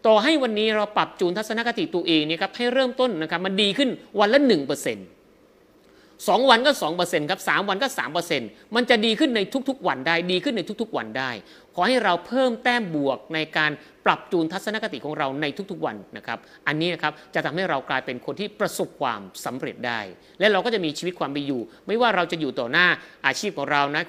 [0.05, 7.87] ต่อให้วันนี้เราปรับจูนทัศนคติตัวเองเนี่ยครับให้เริ่มต้นนะครับมันดีขึ้นวันละ 1%สองวันก็2%ครับสามวันก็
[8.31, 11.31] 3%มันจะดีขึ้นในทุกๆ วันได้ ดีขึ้นในทุกๆ วันได้
[11.75, 13.71] ขอให้เราเพิ่มแต้มบวกในการ
[14.05, 19.99] ปรับจูนทัศนคติของเราในทุกๆ วันนะครับ อันนี้นะครับจะทำให้เรากลายเป็นคนที่ประสบความสำเร็จได้
[20.39, 22.87] และเราก็จะมีชีวิตความเป็นอยู่ ไม่ว่าเราจะอยู่ต่อหน้า
[23.25, 24.03] อาชีพของเรานะ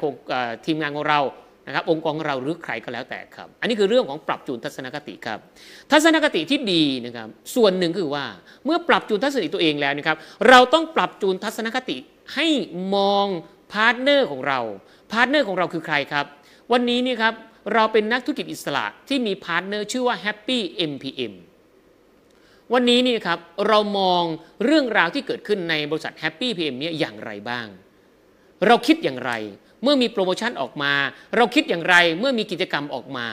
[0.66, 1.20] ทีมงานของเรา
[1.66, 5.38] นะครับองค์กรของเราหรือใครก็แล้วแต่ครับ อันนี้คือเรื่องของปรับจูนทัศนคติครับ
[5.92, 8.24] ทัศนคติที่ดีนะครับ ส่วนหนึ่งคือว่า
[8.64, 10.16] เมื่อปรับจูนทัศนคติตัวเองแล้วนะครับ
[10.48, 11.96] เราต้องปรับจูนทัศนคติ
[12.35, 12.46] ให้
[12.94, 13.27] มอง
[13.73, 14.61] partner ของเรา
[15.12, 16.27] partner ของเราคือใครครับ
[16.72, 17.35] วันนี้นี่ครับ
[17.74, 20.59] เราเป็นนักธุรกิจอิสระที่มี partner ชื่อว่า Happy
[20.90, 21.35] MPM
[22.72, 24.22] วันนี้นี่ครับเรามอง
[24.64, 27.66] เรื่องราวที่เกิดขึ้นในบริษัท Happy MPM เนี่ยอย่างไรบ้าง
[28.67, 29.33] เราคิดอย่างไร
[29.83, 30.93] เมื่อมีโปรโมชั่นออกมา
[31.37, 33.27] เราคิดอย่างไรเมื่อมีกิจกรรมออกมา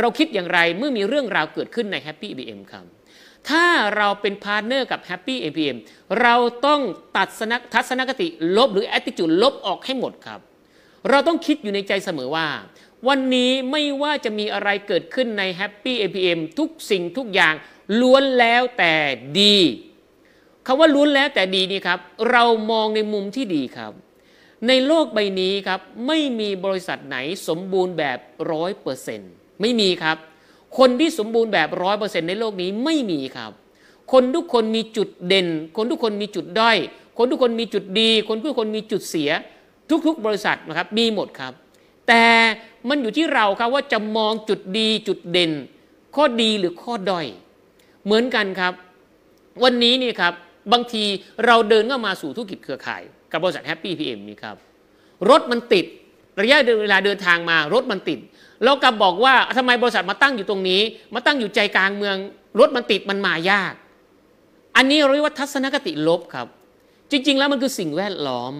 [0.00, 2.84] เราคิดอย่างไรเมื่อมีเรื่องราวเกิดขึ้นใน Happy MPM ครับ
[3.48, 5.76] ถ้าเราเป็น partner กับ Happy MPM
[6.20, 6.34] เรา
[6.66, 6.80] ต้อง
[7.16, 7.28] ตัด
[7.74, 10.40] ทัศนคติลบหรือ attitude ลบออกให้หมดครับ
[11.08, 12.48] เราต้องคิดอยู่ในใจเสมอว่า
[13.08, 17.54] วันนี้ไม่ว่าจะมีอะไรเกิดขึ้นใน Happy MPM ทุกสิ่งทุกอย่าง
[18.00, 18.94] ล้วนแล้วแต่
[19.40, 19.58] ดี
[20.66, 21.98] คำว่าล้วนแล้วแต่ดีนี่ครับ
[22.30, 23.92] เรามองในมุมที่ดีครับ
[24.68, 27.16] ในโลกใบนี้ครับไม่มีบริษัทไหน
[27.48, 28.18] สมบูรณ์แบบ
[28.52, 30.16] ร้อยเปอร์เซ็นต์ไม่มีครับ
[30.78, 33.52] คนที่สมบูรณ์แบบร้อยเปอร์เซ็นต์ในโลกนี้ไม่มีครับ
[34.12, 36.76] คนทุกคนมีจุดเด่น คนทุกคนมีจุดด้อย
[37.18, 39.30] คนทุกคนมีจุดดี คนทุกคนมีจุดเสีย
[40.06, 41.52] ทุกๆ บริษัทนะครับมีหมดครับ
[42.08, 42.24] แต่
[42.88, 45.52] มันอยู่ที่เราครับว่าจะมองจุดดีจุดเด่น
[46.14, 47.26] ข้อดีหรือข้อด้อย
[48.04, 48.72] เหมือนกันครับ
[49.62, 50.32] วันนี้นี่ครับ
[50.72, 51.04] บางที
[51.46, 54.56] เราเดินเข้ามาสู่ธุรกิจเครือข่าย กับบริษัท Happy MPM นี่ครับ
[55.30, 55.86] รถมันติด
[56.40, 58.18] ระยะเวลาเดินทางมารถมันติด
[58.64, 60.80] เรากลับบอกว่าทำไมบริษัทมาตั้งอยู่ตรงนี้
[61.14, 62.16] มาตั้งอยู่ใจกลางเมือง
[62.60, 63.74] รถมันติดมันมายาก
[64.76, 66.46] อันนี้เรียกว่าทัศนคติลบครับ
[67.10, 68.52] จริง ๆ แล้วมันคือสิ่งแวดล้อม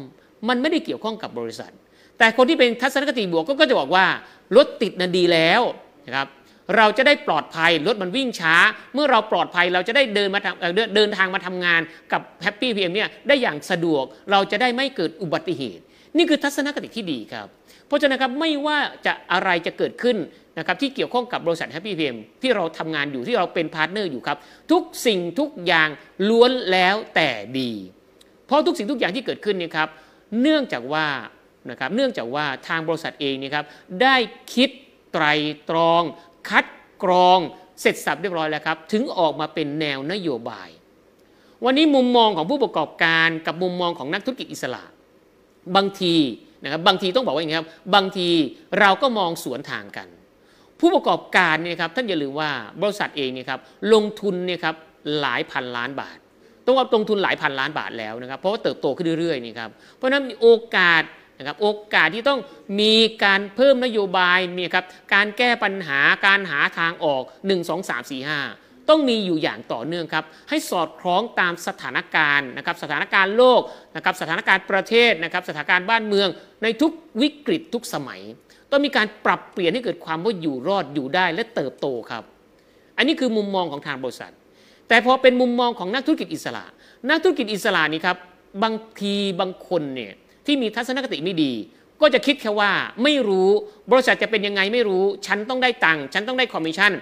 [0.49, 1.73] มันไม่ได้เกี่ยวข้องกับบริษัท
[2.19, 4.05] แต่คนที่เป็นทัศนคติบวกก็จะบอกว่า
[4.57, 5.63] รถติดน่ะดีแล้ว
[6.07, 6.27] นะครับ
[6.77, 8.55] เราจะได้ปลอดภัยรถมันวิ่งช้า
[8.95, 11.81] เมื่อเราปลอดภัยเราจะได้เดินมาเเดินทางมาทำงาน
[12.13, 15.83] กับ Happy MPM เนี่ยได้อย่างสะดวกเราจะได้ไม่เกิดอุบัติเหตุ
[16.17, 17.47] นี่คือทัศนคติที่ดีครับ
[17.87, 20.17] เพราะฉะนั้นครับไม่ว่าจะอะไรจะเกิดขึ้น
[20.59, 24.39] นะครับที่เกี่ยวข้องกับบริษัท Happy MPM ที่เราทำงานอยู่ที่เราเป็น partner อยู่ครับ
[24.73, 25.89] ทุกสิ่งทุกอย่าง
[26.29, 27.73] ล้วนแล้วแต่ดี
[28.47, 29.89] เพราะทุกสิ่งทุกอย่างที่เกิดขึ้นเนี่ยครับ
[30.41, 31.07] เนื่องจากว่า
[31.71, 33.65] นะครับเนื่องจากว่าทางบริษัทเองเนี่ยครับ
[34.03, 34.17] ได้
[34.55, 34.69] คิด
[35.13, 35.25] ไตร
[35.71, 36.03] ตรอง
[36.49, 36.65] คัด
[37.03, 37.39] กรอง
[37.81, 40.69] เสร็จสับเรียบร้อยแล้วครับ ถึงออกมาเป็นแนวนโยบาย
[41.65, 44.85] วันนี้มุมมองของผู้ประกอบการกับมุมมองของนักธุรกิจอิสระ
[45.77, 46.15] บางที
[46.65, 48.29] นะครับบางทีต้องบอกว่าอย่างนี้ครับบางที
[48.81, 50.09] เราก็มองสวนทางกัน
[50.81, 52.51] ผู้ประกอบการเนี่ยครับท่านอย่าลืมว่า
[52.83, 53.61] บริษัทเองเนี่ยครับ
[53.93, 54.75] ลงทุนเนี่ยครับ
[55.21, 56.19] หลายพันล้านบาท
[56.65, 61.03] ต้องว่าลงทุนหลายพันล้านบาทแล้วนะครับเพราะว่าเติบโตขึ้นเรื่อยๆนี่ครับเพราะนั้นโอกาส
[61.43, 62.41] นะครับโอกาสที่ต้อง
[62.81, 73.61] มีการเพิ่มนโยบายมีครับการแก้ปัญหาการหาทางออก 1 2 3 4 5 ต้องมีอยู่อย่างต่อเนื่องครับให้สอดคล้องตามสถานการณ์นะครับสถานการณ์โลก
[73.97, 76.29] นะครับสถานการณ์ประเทศนะครับสถานการณ์บ้านเมือง
[76.63, 78.21] ในทุกวิกฤตทุกสมัย
[78.71, 82.25] ต้องมีการปรับเปลี่ยนให้เกิดความว่าอยู่รอดอยู่ได้และเติบโตครับ
[82.97, 84.33] อันนี้คือมุมมองของทางบริษัท
[84.89, 86.65] แต่พอเป็นมุมมองของนักธุรกิจอิสระ
[87.09, 88.17] นักธุรกิจอิสระนี่ครับ
[88.63, 90.13] บางทีบางคนเนี่ย
[90.47, 91.53] ที่มีทัศนคติไม่ดี
[92.01, 92.71] ก็จะคิดแค่ว่า
[93.03, 93.49] ไม่รู้
[93.93, 96.93] บริษัทจะเป็นยังไงไม่รู้ ฉันต้องได้ตังค์ฉันต้องได้คอมมิชชั่น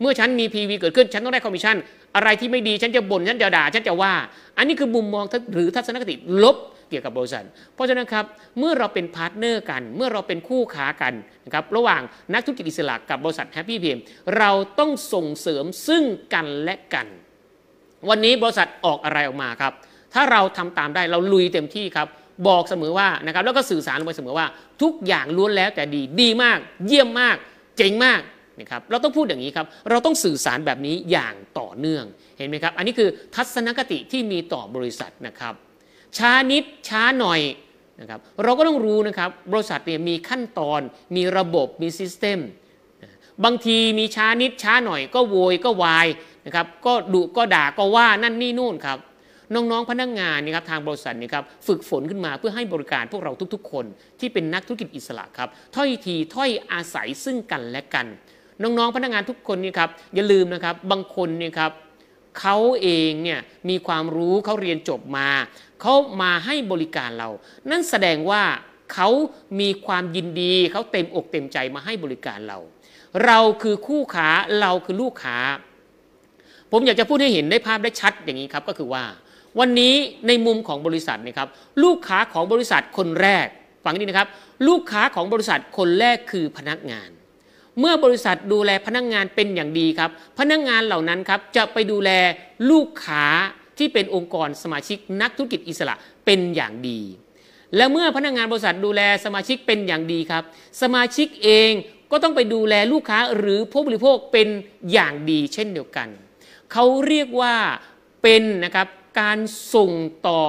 [0.00, 1.76] เมื่อฉันมี PV เกิดขึ้น ฉันต้องได้คอมมิชชั่น
[2.16, 4.14] อะไรที่ไม่ดีฉันจะบ่นฉันจะด่าฉันจะว่า
[4.58, 6.56] อันนี้คือมุมมองหรือทัศนคติลบ
[6.90, 8.24] เกี่ยวกับบริษัท เพราะฉะนั้นครับ
[8.58, 11.14] เมื่อเราเป็น partner กัน เมื่อเราเป็นคู่ค้ากัน
[11.46, 13.98] นะครับระหว่างนักธุรกิจอิสระกับบริษัท Happy MPM
[14.38, 17.06] เราต้องส่งเสริมซึ่งกันและกัน
[18.08, 19.72] วันนี้บริษัทออกอะไรออกมาครับ
[20.14, 22.08] ถ้าเราทำตามได้เราลุยเต็มที่ครับ
[22.46, 24.46] บอกเสมอว่านะครับแล้วก็สื่อสารลงไปเสมอว่า
[24.82, 27.36] ทุกอย่างล้วนแล้วแต่ดีดีมาก เยี่ยมมาก
[27.76, 28.20] เจ๋งมาก
[28.60, 32.04] นะครับเราต้องพูดอย่างนี้ครับ เราต้องสื่อสารแบบนี้อย่างต่อเนื่อง
[32.38, 35.54] เห็นไหมครับ อันนี้คือทัศนคติที่มีต่อบริษัทนะครับ
[36.18, 37.40] ช้านิดช้าหน่อย
[38.00, 40.80] นะครับเราก็ต้องรู้นะครับบริษัทเนี่ยมีขั้นตอน
[41.16, 42.38] มีระบบมีซิสเต็ม
[43.44, 46.06] บางทีมีช้านิดช้าหน่อยก็โวยก็วาย
[46.46, 48.98] นะครับก็ดุก็ด่าก็ว่านั่นนี่นู่นครับ
[49.54, 53.84] น้องๆพนักงงานนะครับทางบริษัทนี่ครับฝึกฝนขึ้นมาเพื่อให้บริการพวกเราทุกๆ คน
[54.20, 58.06] ที่เป็นนักธุรกิจอิสระครับถ้อยทีถ้อยอาศัยซึ่งกันและกัน
[58.62, 61.72] น้องๆพนักงานทุกคนนี่ครับอย่าลืมนะครับบางคนนี่ครับ
[62.40, 65.28] เขาเองเนี่ยมีความรู้เขาเรียนจบมา
[65.80, 67.28] เขามาให้บริการเรา
[67.70, 68.42] นั่นแสดงว่า
[68.94, 69.08] เขา
[69.60, 72.58] มีความยินดีเขาเต็มอกเต็มใจมาให้บริการเรา
[73.26, 74.28] เราคือคู่ค้า
[74.60, 75.38] เราคือลูกค้า
[76.72, 79.02] ผมอยากจะพูดให้เห็นได้ภาพได้ชัดอย่างนี้ครับก็คือว่า
[79.58, 79.94] วันนี้
[80.26, 81.48] ในมุมของบริษัทนะครับ
[81.82, 83.46] ลูกค้าของบริษัทคนแรก
[83.84, 84.28] ฟังดีนะครับ
[84.68, 87.08] ลูกค้าของบริษัทคนแรกคือพนักงาน
[87.78, 92.10] เมื่อบริษัทดูแลพนักงานเป็นอย่างดีครับ พนักงานเหล่านั้นครับจะไปดูแล
[92.70, 93.24] ลูกค้า
[93.78, 95.94] ที่เป็นองค์กรสมาชิกนักธุรกิจอิสระ
[96.24, 97.00] เป็นอย่างดี
[97.76, 100.42] และเมื่อพนักงานบริษัทดูแลสมาชิกเป็นอย่างดีครับ
[100.82, 101.70] สมาชิกเอง
[102.10, 104.48] ก็ต้องไปดูแลลูกค้าหรือผู้บริโภคเป็น
[104.92, 106.08] อย่างดีเช่นเดียวกัน
[106.72, 107.54] เขาเรียกว่า
[108.22, 108.86] เป็นนะครับ
[109.18, 109.38] การ
[109.74, 109.92] ส่ง
[110.28, 110.42] ต่อ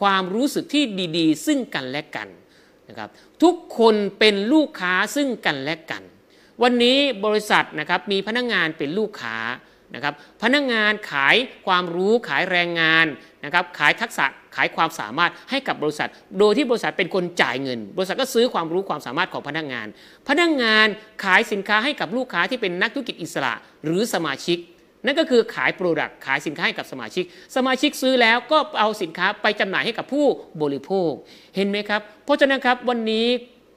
[0.00, 0.84] ความรู้สึกที่
[1.18, 2.28] ดีๆ ซึ่งกันและกัน
[2.88, 3.08] นะครับ
[3.42, 6.02] ทุกคนเป็นลูกค้าซึ่งกันและกัน
[6.62, 9.38] วันนี้บริษัทนะครับมีพนักงานเป็นลูกค้า
[9.94, 13.06] นะครับพนักงานขายความรู้ขายแรงงาน
[13.44, 19.86] นะครับขายทักษะขายความสามารถให้กับบริษัท โดยที่บริษัทเป็นคนจ่ายเงิน บริษัทก็ซื้อความรู้ความสามารถของพนักงาน
[20.28, 20.86] พนักงาน
[21.24, 24.58] ขายสินค้าให้กับลูกค้าที่เป็นนักธุรกิจอิสระ หรือสมาชิก
[25.06, 27.24] นั่นก็คือขาย product ขายสินค้าให้กับสมาชิก
[27.56, 30.26] สมาชิกซื้อแล้วก็เอาสินค้าไปจำหน่ายให้กับผู้
[30.62, 31.10] บริโภค
[31.56, 33.26] เห็นไหมครับ เพราะฉะนั้นครับวันนี้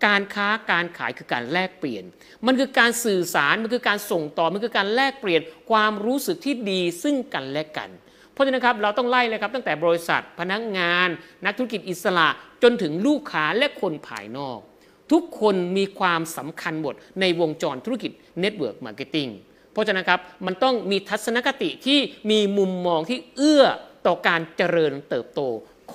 [0.06, 2.04] การค้าการขายคือการแลกเปลี่ยน
[2.46, 7.90] มันคือการสื่อสาร มันคือการส่งต่อ มันคือการแลกเปลี่ยนความรู้สึกที่ดีซึ่งกันและกัน
[8.34, 11.08] เพราะฉะนั้นครับเราต้องไล่เลยครับตั้งแต่บริษัท พนักงาน
[11.46, 12.28] นักธุรกิจอิสระ
[12.64, 14.60] จนถึงลูกค้าและคนภายนอก
[15.12, 19.30] ทุกคนมีความสำคัญหมดในวงจรธุรกิจ network marketing
[19.74, 22.00] เพราะฉะนั้นครับมันต้องมีทัศนคติที่
[22.32, 23.66] มีมุมมองที่เอื้อ
[24.08, 25.42] ต่อการเจริญเติบโต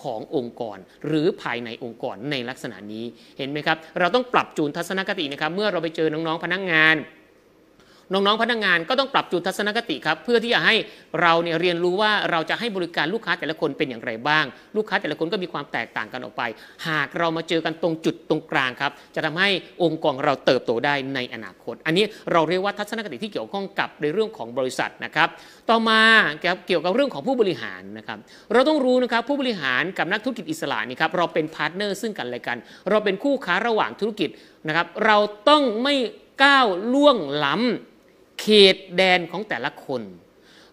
[0.01, 3.05] ขององค์กร หรือภายในองค์กรในลักษณะนี้
[3.39, 6.97] เห็นไหมครับ เราต้องปรับจูนทัศนคตินะครับ เมื่อเราไปเจอน้องๆพนักงงาน
[8.13, 10.75] น้องๆพนักงงานก็ต้องปรับจูนทัศนคติครับเพื่อที่จะให้
[11.21, 14.45] เราเนี่ยเรียนรู้ว่าเราจะให้บริการลูกค้าแต่ละคนเป็นอย่างไรบ้าง
[14.77, 16.43] ลูกค้าแต่ละคนก็มีความแตกต่างกันออกไป
[16.89, 19.49] หากเรามาเจอกันตรงจุดตรงกลางครับ จะทำให้
[19.83, 25.29] องค์กรเราเติบโตได้ในอนาคต อันนี้เราเรียกว่าทัศนคติที่เกี่ยวข้องกับในเรื่องของบริษัทนะครับ
[25.71, 26.01] ต่อมา
[26.67, 28.19] เกี่ยวกับเรื่องของผู้บริหารนะครับ
[28.53, 32.59] เราต้องรู้นะครับผู้บริหารกับนักธุรกิจอิสระนี่ครับเราเป็น partner ซึ่งกันและกัน
[32.91, 34.31] เราเป็นคู่ค้าระหว่างธุรกิจ
[34.69, 35.17] นะครับ เรา
[35.49, 35.95] ต้องไม่
[36.45, 37.94] ก้าวล่วงล้ำ
[38.41, 40.03] เขตแดนของแต่ละคน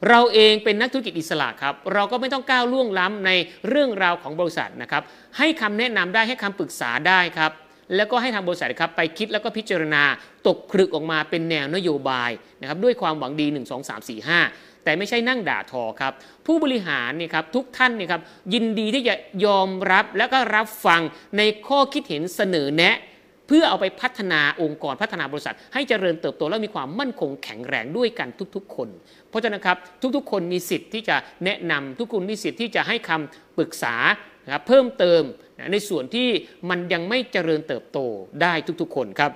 [0.09, 3.31] เราเองเป็นนักธุรกิจอิสระครับ เราก็ไม่ต้องก้าวล่วงล้ำใน
[3.69, 5.03] เรื่องราวของบริษัทนะครับ
[5.37, 7.51] ให้คำแนะนำได้ให้คำปรึกษาได้ครับ
[7.95, 10.03] แล้วก็ให้ทางบริษัทครับไปคิดแล้วก็พิจารณา
[10.47, 16.13] ตกผลึกออกมาเป็นแนวนโยบายนะครับด้วยความหวังดี 1 2 3 4 5 แต่ไม่ใช่นั่งด่าทอครับ
[16.45, 18.21] ผู้บริหารเนี่ยครับทุกท่านเนี่ยครับ
[18.53, 21.01] ยินดีที่จะยอมรับแล้วก็รับฟัง
[21.37, 22.95] ในข้อคิดเห็นเสนอแนะ
[23.51, 28.89] พื่อเอาไปพัฒนาองค์กรพัฒนาบริษัท ให้เจริญเติบโตและมีความมั่นคงแข็งแรงด้วยกันทุกๆ คน
[29.29, 29.77] เพราะฉะนั้นครับ
[30.15, 33.95] ทุกๆ คนมีสิทธิ์ที่จะแนะนำทุกคนมีสิทธิ์ที่จะให้คำปรึกษา
[34.45, 35.21] นะครับเพิ่มเติม
[35.71, 36.27] ในส่วนที่
[36.69, 37.99] มันยังไม่เจริญเติบโต
[38.41, 39.31] ได้ทุกๆ คนครับ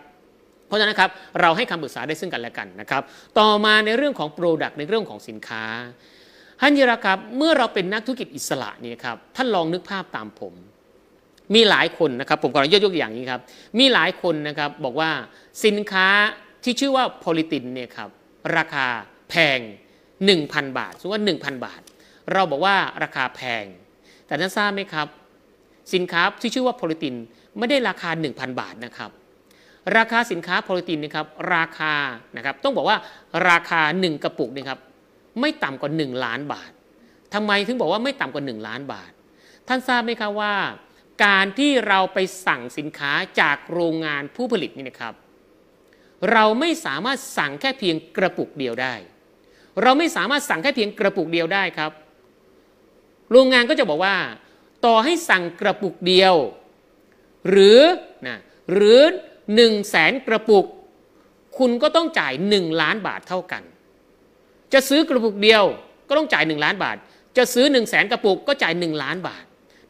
[0.67, 1.09] เพราะฉะนั้นครับ
[1.41, 3.01] เราให้คำปรึกษาได้ซึ่งกันและกันนะครับ
[3.39, 5.63] ต่อมาในเรื่องของ Product ในเรื่องของสินค้า
[6.61, 10.53] ฮันยิราครับเมื่อเราเป็นนักธุรกิจอิสระเนี่ยครับท่านลองนึกภาพตามผม
[11.53, 13.41] มีหลายคนนะครับผมขอยกยกอย่างนี้ครับ
[13.79, 15.09] มีหลายคนนะครับบอกว่า
[15.65, 16.07] สินค้า
[16.63, 18.09] ที่ชื่อว่าโพลิตินเนี่ยครับ
[18.57, 18.87] ราคา
[19.29, 19.59] แพง
[20.19, 21.81] 1,000 บาทสมมติว่า 1,000 บาท
[22.33, 23.65] เราบอกว่าราคาแพง
[24.27, 25.07] แต่ท่านทราบไหมครับ
[25.93, 27.15] สินค้าที่ชื่อว่าโพลิติน
[27.57, 29.11] ไม่ได้ราคา 1,000 บาทนะครับ
[29.97, 31.93] ราคาสินค้าโพลิตินนะครับราคา
[32.35, 32.97] นะครับต้องบอกว่า
[33.49, 34.79] ราคา 1 กระปุกนะครับ
[35.39, 36.71] ไม่ต่ำกว่า 1 ล้านบาท
[37.33, 39.11] ทำไมถึงบอกว่าไม่ต่ำกว่า 1 ล้านบาท
[39.67, 40.53] ท่านทราบไหมครับว่า
[41.23, 45.13] การที่เราไปสั่งสินค้าจากโรงงานผู้ผลิตนี่นะครับ
[46.31, 48.93] เราไม่สามารถสั่งแค่เพียงกระปุกเดียวได้
[49.81, 51.91] เราไม่สามารถสั่งแค่เพียงกระปุกเดียวได้ครับ
[53.31, 54.15] โรงงานก็จะบอกว่า
[54.85, 56.35] ต่อให้สั่งกระปุกเดียว
[57.49, 57.79] หรือ
[58.27, 58.37] นะ
[58.73, 58.99] หรือ
[59.45, 60.65] 1นึ่งแสนกระปุก
[61.57, 63.63] คุณก็ต้องจ่าย 1 ล้านบาทเท่ากัน
[64.73, 65.63] จะซื้อกระปุกเดียว
[66.07, 66.97] ก็ต้องจ่าย 1 ล้านบาท
[67.37, 69.43] จะซื้อ1นึ่งแสนกระปุกก็จ่าย 1 ล้านบาท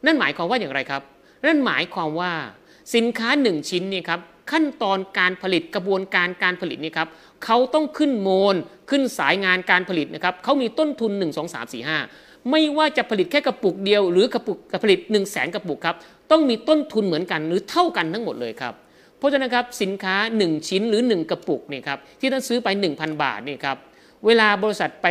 [0.04, 1.02] นั่นหมายความว่าอย่างไรครับ
[1.44, 2.32] นั่นหมายความว่า
[2.94, 4.20] สินค้า1ชิ้นเนี่ยครับ
[4.52, 7.08] ขั้นตอนการผลิตกระบวนการการผลิตนี่ครับ
[7.44, 8.56] เขาต้องขึ้นโมล
[8.90, 15.96] ขึ้นสายงานการผลิตนะครับเขามีต้นทุน 1 2 3 4 5 ไม่ว่าจะผลิตแค่กระปุกเดียว หรือกระปุกผลิต 1 0 0 0 0แสนกระปุกครับ
[16.30, 18.74] ต้องมีต้นทุนเหมือนกันหรือเท่ากันทั้งหมดเลยครับ
[19.18, 23.76] เพราะฉะนั้นครับสินค้า 1 ชิ้นหรือ 1 กระปุกนี่ครับที่ท่านซื้อไป 1,000 บาทนี่ครับ
[24.26, 25.06] เวลาบริษัทไป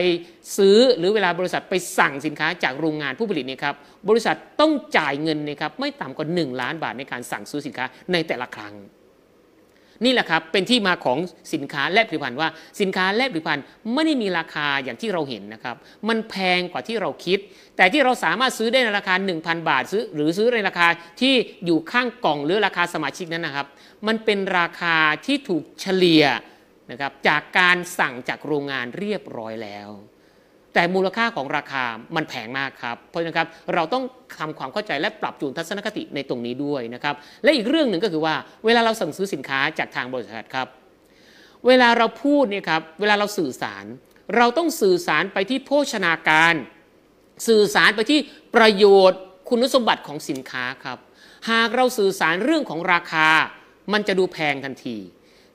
[0.57, 3.75] ซื้อหรือเวลาบริษัทไปสั่งสินค้าจากโรงงานผู้ผลิตเนี่ยครับ
[4.09, 8.75] บริษัทต้องจ่ายเงินนี่ครับไม่ต่ำกว่า 1 ล้านบาทในการสั่งซื้อสินค้าในแต่ละครั้ง
[10.05, 11.19] นี่แหละครับเป็นที่มาของ
[11.53, 12.49] สินค้าและผลิตภัณฑ์ว่า
[12.81, 15.75] สินค้าและผลิตภัณฑ์ไม่ได้มีราคาอย่างที่เราเห็นนะครับ
[16.07, 17.39] มันแพงกว่าที่เราคิด
[17.77, 20.87] แต่ที่เราสามารถซื้อได้ในราคา 1,000 บาทซื้อหรือซื้อในราคา
[21.21, 21.33] ที่
[21.65, 23.67] อยู่ข้างกล่องหรือราคาสมาชิกนั้นนะครับ
[24.07, 26.25] มันเป็นราคาที่ถูกเฉลี่ย
[26.91, 29.89] นะครับจากการสั่งจากโรงงานเรียบร้อยแล้ว
[30.73, 31.83] แต่มูลค่าของราคา
[32.15, 34.03] มันแพงมากครับเพราะฉะนั้นครับเราต้อง
[34.39, 40.67] ทำความเข้าใจและปรับจูนทัศนคติในตรงนี้ด้วยนะครับและอีกเรื่องหนึ่งก็คือว่าเวลาเราสั่งซื้อสินค้าจากทางบริษัทครับ
[41.67, 43.85] เวลาเราพูดเนี่ยครับเวลาเราสื่อสาร
[44.35, 46.55] เราต้องสื่อสารไปที่โภชนาการ
[47.47, 48.19] สื่อสารไปที่
[48.55, 49.19] ประโยชน์
[49.49, 50.97] คุณสมบัติของสินค้าครับ
[51.49, 53.27] หากเราสื่อสารเรื่องของราคา
[53.93, 54.97] มันจะดูแพงทันที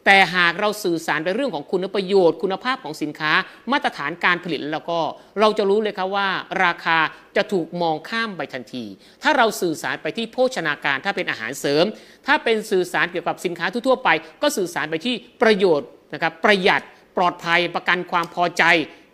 [0.04, 3.32] แต่หากเราสื่อสารไปเรื่องของคุณประโยชน์ คุณภาพของสินค้า
[3.72, 4.98] มาตรฐานการผลิตแล้วก็
[5.40, 6.28] เราจะรู้เลยครับว่า
[6.64, 6.98] ราคา
[7.36, 8.84] จะถูกมองข้ามไปทันที
[9.22, 11.84] ถ้าเราสื่อสารไปที่โภชนาการถ้าเป็นอาหารเสริม
[12.26, 14.08] ถ้าเป็นสื่อสารเกี่ยวกับสินค้าทั่วไป
[14.42, 16.82] ก็สื่อสารไปที่ประโยชน์นะครับประหยัด
[17.16, 18.64] ปลอดภัยประกันความพอใจ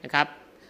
[0.04, 0.26] นะครับ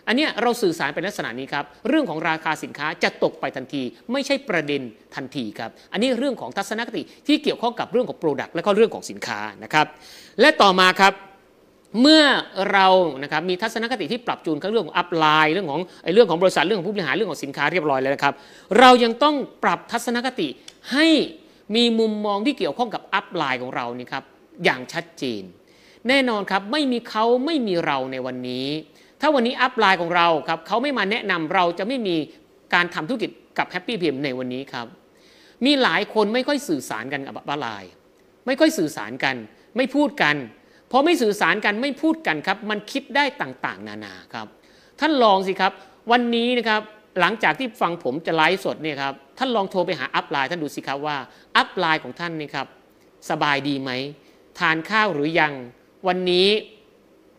[0.08, 4.82] อันเนี้ยเราสื่อสารเป็นลักษณะนี้ครับ เรื่องของราคาสินค้าจะตกไปทันที ไม่ใช่ประเด็น
[5.14, 9.86] ทันทีครับ อันนี้เรื่องของทัศนคติที่เกี่ยวข้องกับเรื่องของ Product และก็เรื่องของสินค้านะครับ
[10.40, 11.12] และต่อมาครับ
[12.00, 12.22] เมื่อ
[12.72, 12.86] เรา
[13.22, 18.34] นะครับมีทัศนคติที่ปรับจูนเรื่องของ upline เรื่องของไอ้เรื่องของบริษัทเรื่องของผู้บริหารเรื่องของสินค้าเรียบร้อยแล้วนะครับ
[18.78, 20.48] เรายังต้องปรับทัศนคติ
[20.92, 21.06] ให้
[21.76, 24.24] มีมุมมองที่เกี่ยวข้องกับ upline ของเรานี่ครับ
[24.64, 25.42] อย่างชัดเจน
[26.08, 28.66] แน่นอนครับไม่มีเขาไม่มีเราในวันนี้
[29.20, 32.16] ถ้าวันนี้ upline ของเราครับเขาไม่มาแนะนำเราจะไม่มี
[32.74, 34.86] การทำธุรกิจกับ Happy MPM ในวันนี้ครับ
[35.64, 37.90] มีหลายคนไม่ค่อยสื่อสารกันกับ upline
[38.46, 39.36] ไม่ค่อยสื่อสารกัน
[39.76, 40.36] ไม่พูดกัน
[40.90, 44.46] พอไม่สื่อสารกันไม่พูดกันครับ มันคิดได้ต่างๆ นานาครับ
[45.00, 45.72] ท่านลองสิครับ
[46.12, 46.82] วันนี้นะครับ
[47.20, 51.16] หลังจากที่ฟังผมจะไลฟ์สดเนี่ยครับท่านลองโทรไปหา upline ท่านดูสิครับว่า
[51.56, 52.66] upline ของท่านนี่ครับ
[53.30, 53.90] สบายดีไหม
[54.58, 55.52] ทานข้าวหรือยัง
[56.06, 56.48] วันนี้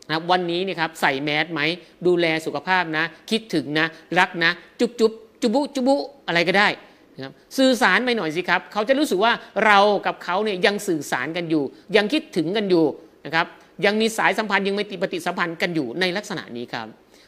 [0.09, 1.61] นะวันนี้นี่ครับใส่แมสไหม
[2.07, 3.87] ดูแลสุขภาพนะ คิดถึงนะ
[4.19, 5.95] รักนะ จุบจุบจุบุจุบุ
[6.27, 6.67] อะไรก็ได้
[7.15, 9.33] นะครับสื่อสารไปหน่อยสิครับ เขาจะรู้สึกว่า
[9.65, 11.63] เรากับเขาเนี่ยยังสื่อสารกันอยู่
[11.95, 12.85] ยังคิดถึงกันอยู่
[13.25, 13.47] นะครับ
[13.85, 16.87] ยังมีสายสัมพันธ์ยังไม่ติปฏิสัมพันธ์กันอยู่ในลักษณะนี้ครับ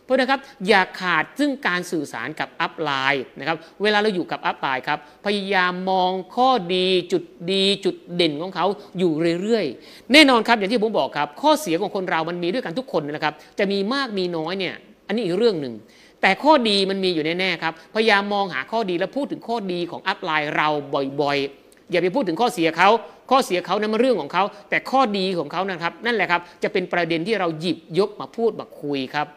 [0.10, 8.66] เพราะนะครับอย่าขาดซึ่งการสื่อสารกับอัพไลน์นะครับเวลาเราอยู่กับอัพไลน์ครับพยายามมองข้อดีจุดดีจุดเด่นของเขา
[9.00, 14.76] อยู่เรื่อยๆ แน่นอนครับอย่างที่ผมบอกครับ ข้อเสียของคนเรามันมีด้วยกันทุกคนนะครับจะมีมากมีน้อยเนี่ย
[15.08, 15.74] อันนี้อีกเรื่องหนึ่ง
[16.22, 20.68] แต่ข้อดีมันมีอยู่แน่ๆครับพยายามมองหาข้อดีและพูดถึงข้อดีของ upline เรา
[21.22, 22.90] บ่อยๆ อย่าไปพูดถึงข้อเสียเขา
[23.32, 29.28] ข้อเสียเขานั้นมันเรื่องของเขา แต่ข้อดีของเขานะครับ นั่นแหละครับจะเป็นประเด็นที่เราหยิบยกมาพูดมาคุยครับ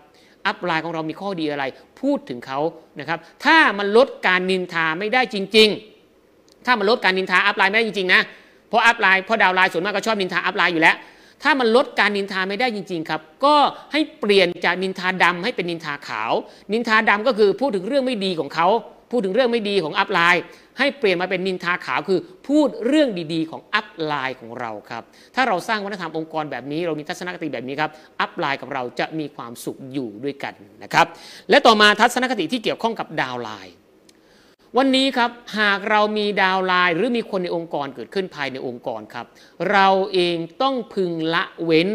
[0.46, 1.64] upline ของเรามีข้อดีอะไร
[2.00, 2.58] พูดถึงเขา
[3.00, 5.68] นะครับ ถ้ามันลดการนินทาไม่ได้จริง
[6.16, 8.22] ๆ ถ้ามันลดการนินทาอัพไลน์ไม่ได้จริงๆนะ
[8.68, 10.96] เพราะ upline เพราะ downline ส่วนมากก็ชอบนินทา upline อยู่แล้ว
[11.42, 13.54] ถ้ามันลดการนินทาไม่ได้จริง ๆ ครับ ก็
[13.92, 16.32] ให้เปลี่ยนจากนินทาดำให้เป็นนินทาขาว
[16.72, 18.68] นินทาดำก็คือพูดถึงเรื่องไม่ดีของเขา
[19.12, 20.42] พูดถึงเรื่องไม่ดีของ upline
[20.78, 25.02] ให้เปลี่ยนมาเป็นนินทาขาวคือ พูดเรื่องดีๆ ของ upline ของเราครับ
[25.34, 27.90] ถ้าเราสร้างวัฒนธรรมองค์กรแบบนี้ เรามีทัศนคติแบบนี้ครับ
[28.20, 31.06] upline กับเราจะมีความสุขอยู่ด้วยกันนะครับ
[31.50, 33.74] และต่อมาทัศนคติที่เกี่ยวข้องกับ downline
[34.78, 39.26] วันนี้ครับหากเรามี downline หรือมีคนในองค์กรเกิดขึ้นภายในองค์กรครับ
[39.72, 41.88] เราเองต้องพึงละเว้น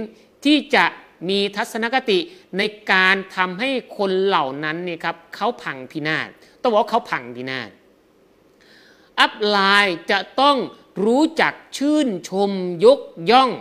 [0.45, 0.86] ที่จะ
[1.30, 2.20] มีทัศนคติ
[2.57, 2.61] ใน
[2.91, 6.30] การทำให้คนเหล่านั้นเนี่ยครับเขาพังพินาศ
[6.68, 7.70] ต้องบอกว่าเขาพังพินาศ
[9.20, 10.57] อัพไลน์จะต้อง
[11.05, 12.51] รู้จักชื่นชม
[12.86, 12.99] ยก
[13.32, 13.51] ย่อง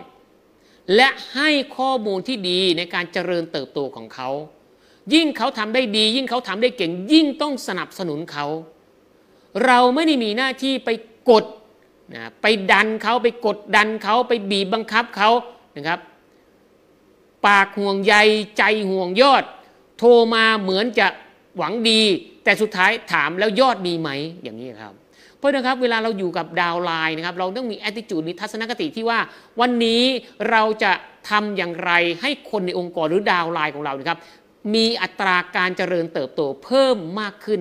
[0.94, 4.28] และให้ข้อมูลที่ดีในการเจริญเติบโตของเขา
[5.14, 8.46] ยิ่งเขาทำได้ดี ยิ่งเขาทำได้เก่ง ยิ่งต้องสนับสนุนเขา
[9.64, 10.90] เราไม่ได้มีหน้าที่ไป
[11.30, 11.44] กด
[12.14, 15.30] นะไปดันเขาไปกดดันเขาไปบีบบังคับเขา
[15.76, 16.00] นะครับ
[17.46, 18.14] ปากห่วงใย
[18.59, 19.44] ใจห่วงยอด
[19.98, 21.07] โทรมาเหมือนจะ
[21.57, 22.02] หวังดี
[22.47, 24.11] แต่สุดท้ายถามแล้วยอดมีไหม
[24.42, 24.94] อย่างนี้ครับ
[25.38, 29.18] เพราะนะครับเวลาเราอยู่กับดาวไลน์นะครับ เราต้องมีแอติจูดมีทัศนคติที่ว่า
[29.61, 30.03] วันนี้
[30.51, 30.92] เราจะ
[31.30, 31.92] ทำอย่างไร
[32.22, 34.18] ให้คนในองค์กรหรือดาวไลน์ของเรานะครับ
[34.74, 37.61] มีอัตราการเจริญเติบโตเพิ่มมากขึ้น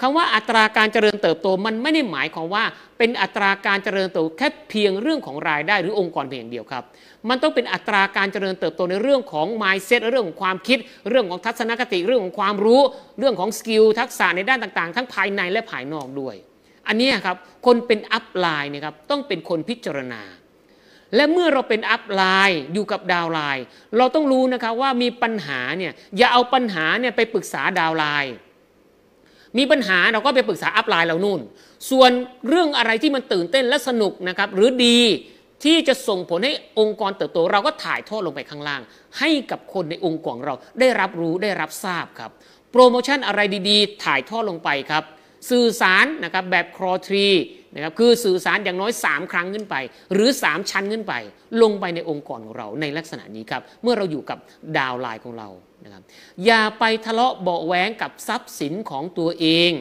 [0.00, 2.64] คำว่าอัตราการเจริญเติบโตมันไม่ได้หมายความว่า
[2.98, 6.84] เป็นอัตราการเจริญเติบโตแค่เพียงเรื่องของรายได้หรือองค์กรเพียงเดียวครับ
[7.28, 10.78] มันต้องเป็นอัตราการเจริญเติบโตในเรื่องของ mindset เรื่องของความคิด
[11.08, 12.80] เรื่องของทัศนคติเรื่องของความรู้
[13.18, 16.34] เรื่องของ skill ทักษะในด้านต่างๆ ทั้งภายในและภายนอกด้วย
[16.88, 17.36] อันนี้ครับ
[17.66, 20.22] คนเป็น upline นะครับต้องเป็นคนพิจารณา
[21.14, 23.64] และเมื่อเราเป็น uplineน์อยู่กับดาวไลน์
[23.96, 28.34] เราต้องรู้นะครับว่ามีปัญหาเนี่ยอย่าเอาปัญหาเนี่ยไปปรึกษาดาวไลน์
[29.58, 31.40] มีปัญหาเราก็ไปปรึกษาอัพไลน์เรานู่น
[31.90, 32.10] ส่วน
[32.48, 34.98] เรื่องอะไรที่มันตื่นเต้นและสนุกนะครับหรือดี
[35.64, 38.82] ที่จะส่งผลให้องค์กรเติบโตเราก็ถ่ายทอดลงไปข้างล่าง
[39.18, 42.30] ให้กับคนในองค์กรเราได้รับรู้ได้รับทราบครับ
[42.72, 43.40] โปรโมชั่นอะไร
[43.70, 45.04] ดีๆ ถ่ายทอดลงไปครับ
[45.50, 47.26] สื่อสารนะครับแบบครอทรี
[47.74, 49.74] นะครับคือสื่อสารอย่างน้อย 3 ครั้งขึ้นไป
[50.12, 51.14] หรือ 3 ชั้นขึ้นไป
[51.62, 54.38] ลงไปในองค์กรของเราในลักษณะนี้ครับ เมื่อเราอยู่กับ
[54.78, 55.48] ดาวไลน์ของเรา
[55.84, 56.02] นะครับ
[56.44, 59.72] อย่าไปทะเลาะเบาแหวงกับทรัพย์สินของตัวเอง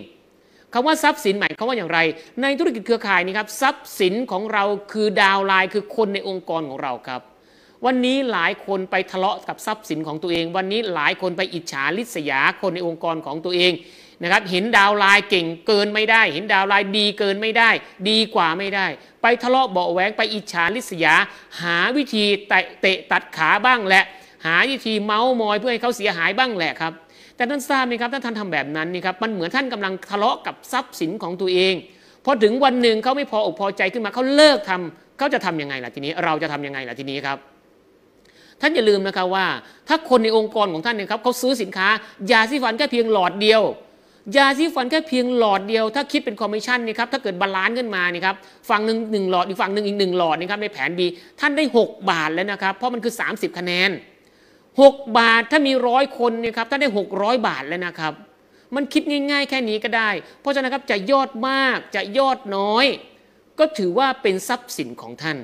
[0.73, 1.99] คำว่าทรัพย์สินหมายความว่าอย่างไร
[2.41, 7.21] ในธุรกิจเครือข่ายนี้ครับทรัพย์สินของเราคือดาวไลน์คือคนในองค์กรของเราครับ
[7.85, 13.73] วันนี้หลายคนไปทะเลาะกับทรัพย์สินของตัวเอง วันนี้หลายคนไปอิจฉาริษยาคนในองค์กรของตัวเอง
[14.21, 17.69] นะครับเห็นดาวไลายเก่งเกินไม่ได้ เห็นดาวไลายดีเกินไม่ได้
[18.09, 18.87] ดีกว่าไม่ได้
[19.21, 21.15] ไปทะเลาะเบาแหวงไปอิจฉาริษยา
[21.61, 22.25] หาวิธี
[22.81, 24.05] เตะตัดขาบ้างแหละ
[24.45, 26.93] หาวิธีเมาส์มอยเพื่อให้เขาเสียหายบ้างแหละครับ
[27.35, 31.73] แต่ท่านทราบไหมครับถ้าท่านทำแบบนั้นนี่ครับมันเหมือนท่านกำลังทะเลาะกับทรัพย์สินของตัวเอง
[32.25, 37.37] พอถึงวันหนึ่งเขาไม่พออกพอใจขึ้นมาเขาเลิกทำเขาจะทํำยังไงล่ะทีนี้ เราจะทํำยังไงล่ะทีนี้ครับ
[38.61, 39.45] ท่านอย่าลืมนะครับว่า
[39.87, 41.87] ถ้าคนในองค์กรของท่านเนี่ยครับเขาซื้อสินค้า
[42.31, 43.61] ยาสีฟันแค่เพียงหลอดเดียว
[44.37, 48.35] ยาสีฟันแค่เพียงหลอดเดียว ถ้าคิดเป็นคอมมิชชั่นนี่ครับถ้าเกิด balance ขึ้นมานี่ครับ
[48.69, 50.99] ฝั่งหนึ่งหนึ่งหลอดอีกฝั่งหนึ่งอีกหนึ่งหลอดนี่ครับในแผน B
[51.39, 53.89] ท่านได้ 6 บาทแล้วนะครับเพราะมันคือ 30 คะแนน
[54.79, 58.13] 6บาทถ้ามีร้อยคนเนี่ยครับท่านได้600บาทแล้วนะครับ
[58.75, 60.09] มันคิดง่าย ๆ แค่นี้ก็ได้
[60.41, 62.85] เพราะฉะนั้นครับจะยอดมากจะยอดน้อย
[63.59, 65.37] ก็ถือว่าเป็นทรัพย์สินของท่าน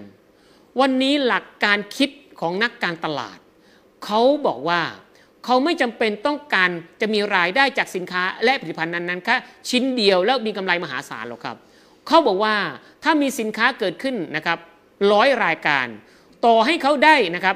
[0.79, 2.09] วันนี้หลักการคิด
[2.41, 3.37] ของนักการตลาด
[4.05, 4.81] เขาบอกว่า
[5.45, 6.69] เขาไม่จำเป็นต้องการ
[7.01, 9.35] จะมีรายได้จากสินค้าและผลิตภัณฑ์นั้นๆแค่
[9.69, 11.57] ชิ้นเดียวแล้วมีกำไรมหาศาลหรอกครับ
[12.07, 12.55] เขาบอกว่า
[13.03, 14.59] ถ้ามีสินค้าเกิดขึ้นนะครับ
[15.11, 15.87] ร้อยรายการ
[16.45, 17.55] ต่อให้เขาได้นะครับ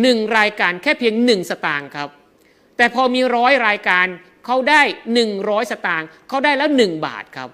[0.00, 2.08] หนึ่งรายการแค่เพียงหนึ่งสตางค์ครับ
[2.76, 4.06] แต่พอมีร้อยรายการ
[4.46, 4.82] เขาได้
[5.14, 7.50] หนึ่งร้อยสตางค์เขาได้แล้วหนึ่งบาทครับ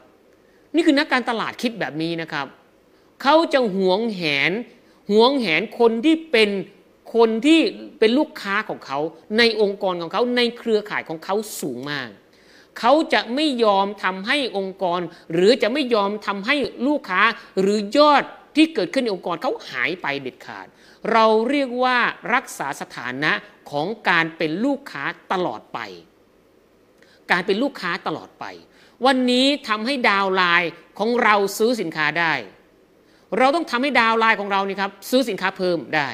[0.74, 2.46] นี่คือนักการตลาดคิดแบบนี้นะครับ
[3.22, 4.52] เขาจะหวงแหน
[5.10, 6.50] หวงแหนคนที่เป็น
[7.14, 7.60] คนที่
[7.98, 8.98] เป็นลูกค้าของเขา
[9.38, 12.08] ในองค์กรของเขาในเครือข่ายของเขาสูงมาก
[12.78, 15.00] เขาจะไม่ยอมทำให้องค์กร
[15.32, 17.22] หรือจะไม่ยอมทำให้ลูกค้า
[17.60, 18.24] หรือยอด
[18.56, 20.66] ที่เกิดขึ้นในองค์กรเขาหายไปเด็ดขาด
[21.12, 21.98] เราเรียกว่า
[22.34, 23.32] รักษาสถานะ
[23.70, 25.78] ของการเป็นลูกค้าตลอดไป
[27.30, 28.44] การเป็นลูกค้าตลอดไป
[29.06, 32.32] วันนี้ทำให้ดาวไลน์ของเราซื้อสินค้าได้
[33.38, 36.08] เราต้องทำให้ดาวไลน์ของเรานี่ครับซื้อสินค้าเพิ่มได้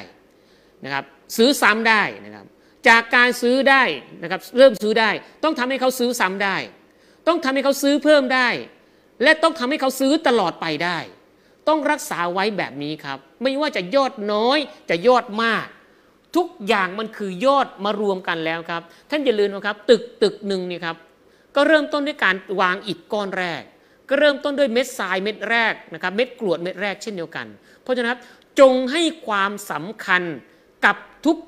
[0.83, 1.03] นะครับ
[1.37, 2.45] ซื้อซ้ำได้นะครับ
[2.87, 3.83] จากการซื้อได้
[4.21, 5.09] นะครับเริ่มซื้อได้
[5.43, 6.57] ต้องทำให้เขาซื้อซ้ำได้
[7.27, 8.49] ต้องทำให้เขาซื้อเพิ่มได้
[9.23, 10.97] และต้องทำให้เขาซื้อตลอดไปได้
[11.67, 14.59] ต้องรักษาไว้แบบนี้ครับ ไม่ว่าจะยอดน้อย
[14.89, 15.67] จะยอดมาก
[16.35, 20.97] ทุกอย่างมันคือยอดมารวมกันแล้วครับ ท่านอย่าลืมนะครับ ตึกตึกหนึ่งนี่ครับ
[21.55, 23.61] ก็เริ่มต้นด้วยการวางอิฐก้อนแรก
[24.09, 27.47] ก็เริ่มต้นด้วยเม็ดทรายเม็ดแรกนะครับเม็ดกรวดเม็ดแรกเช่นเดียวกัน
[27.81, 28.17] เพราะฉะนั้น
[28.59, 30.23] จงให้ความสำคัญ
[30.85, 30.95] กับ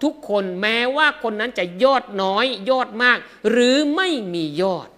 [0.03, 3.17] ทุกๆคนแม้ว่าคนนั้นจะยอดน้อยยอดมาก
[3.49, 4.89] หรือไม่มียอด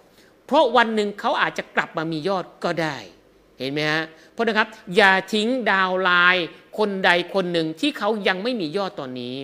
[0.46, 2.96] เพราะวันหนึ่งเขาอาจจะกลับมามียอดก็ได้
[3.60, 6.46] เห็นไหมฮะเพราะนะครับอย่าทิ้งดาวไลน์
[6.78, 9.36] คนใดคนหนึ่งที่เขายังไม่มียอดตอนนี้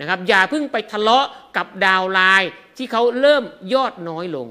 [0.00, 3.44] นะครับอย่าเพิ่งไปทะเลาะกับดาวไลน์ที่เขาเริ่ม
[3.74, 4.48] ยอดน้อยลง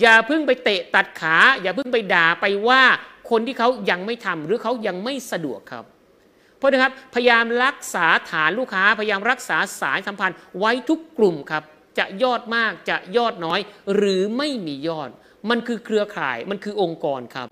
[0.00, 2.82] อย่าเพิ่งไปเตะตัดขา อย่าเพิ่งไปด่าไปว่า
[3.30, 5.84] คนที่เขายังไม่ทำหรือเขายังไม่สะดวกครับ
[6.56, 11.62] เพราะนะครับพยายามรักษาฐานลูกค้า พยายามรักษาสายสัมพันธ์ไว้ทุกกลุ่มครับ
[11.98, 13.60] จะยอดมากจะยอดน้อย
[13.94, 15.10] หรือไม่มียอด
[15.50, 17.48] มันคือเครือข่ายมันคือองค์กรครับ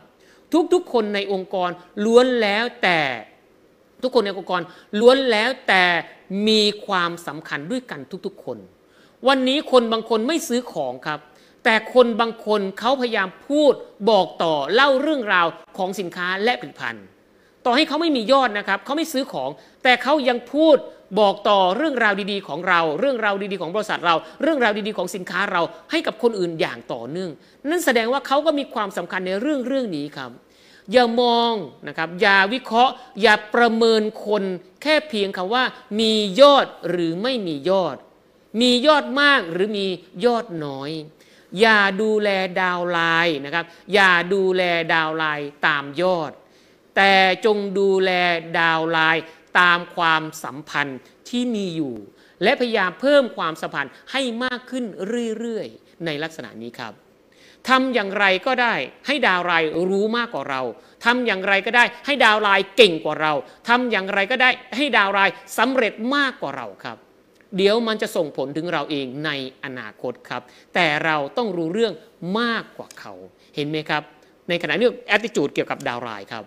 [0.72, 1.70] ทุกๆ คนในองค์กร
[2.04, 3.00] ล้วนแล้วแต่
[4.02, 4.62] ทุกคนในองค์กร
[5.00, 5.84] ล้วนแล้วแต่
[6.48, 8.58] มีความสำคัญด้วยกันทุกๆ คน
[9.28, 11.20] วันนี้คนบางคนไม่ซื้อของครับ
[11.64, 13.72] แต่คนบางคนเขาพยายามพูด
[14.10, 15.46] บอกต่อเล่าเรื่องราว
[15.78, 17.06] ของสินค้าและผลิตภัณฑ์
[17.64, 19.50] ต่อให้เขาไม่มียอดนะครับเขาไม่ซื้อของ
[19.84, 20.76] แต่เขายังพูด
[21.20, 27.30] บอกต่อเรื่องราวดีๆ ของเรา เรื่องราวดีๆของบริษัทเรา เรื่องราวดีๆของสินค้าเราให้กับคนอื่นอย่างต่อเนื่อง
[27.70, 30.30] นั่นแสดงว่าเขาก็มีความสำคัญในเรื่องเรื่องนี้ครับ
[30.92, 31.52] อย่ามอง
[31.88, 34.44] นะครับอย่าวิเคราะห์ อย่าประเมินคน
[34.82, 35.64] แค่เพียงคำว่า
[36.00, 37.96] มียอดหรือไม่มียอด
[38.60, 39.86] มียอดมากหรือมี
[40.24, 40.90] ยอดน้อย
[41.60, 42.28] อย่าดูแล
[42.60, 43.64] ดาวไลน์นะครับ
[43.94, 44.62] อย่าดูแล
[44.94, 46.32] ดาวไลน์ตามยอด
[46.96, 47.14] แต่
[47.44, 48.10] จงดูแล
[48.58, 49.22] ดาวไลน์
[49.60, 51.94] ตามความสัมพันธ์ที่มีอยู่
[52.42, 54.84] และพยายามเพิ่มความสัมพันธ์ให้มากขึ้น
[55.38, 57.05] เรื่อยๆ ในลักษณะนี้ครับ
[57.68, 58.74] ทำอย่างไรก็ได้
[59.06, 60.62] ให้ดาวไลน์รู้มากกว่าเรา
[61.04, 63.32] ทำอย่างไรก็ได้ ให้ดาวไลน์เก่งกว่าเรา
[63.68, 66.96] ทำอย่างไรก็ได้ ให้ดาวไลน์สำเร็จมากกว่าเราครับ
[67.56, 69.30] เดี๋ยวมันจะส่งผลถึงเราเองใน
[69.64, 70.42] อนาคตครับ
[70.74, 71.92] แต่เราต้องรู้เรื่อง
[72.40, 73.12] มากกว่าเขา
[73.54, 74.02] เห็นไหมครับ
[74.48, 76.44] ในขณะนี้แอตติจูดเกี่ยวกับดาวไลน์ครับ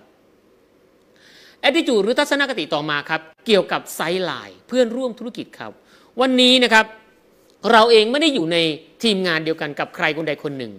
[1.62, 5.72] แอตติจูดหรือทัศนคติต่อมาครับ เกี่ยวกับไซไลน์เพื่อนร่วมธุรกิจครับ
[6.22, 6.86] วันนี้นะครับ
[7.72, 8.58] เราเองไม่ได้อยู่ใน
[9.04, 10.74] ทีมงานเดียวกันกับใครคนใดคนหนึ่ง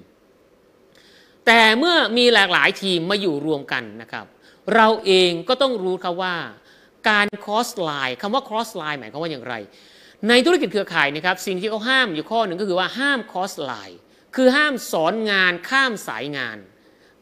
[1.47, 4.27] แต่เมื่อมีหลากหลายทีมมาอยู่รวมกันนะครับ
[4.75, 6.35] เราเองก็ต้องรู้ครับว่า
[7.09, 9.55] การ cross line คำว่า cross line หมายความว่าอย่างไร
[10.29, 13.97] ในธุรกิจเครือข่ายนะครับ สิ่งที่เขาห้ามอยู่ข้อหนึ่งก็คือว่าห้าม cross line
[14.37, 16.57] คือห้ามสอนงานข้ามสายงาน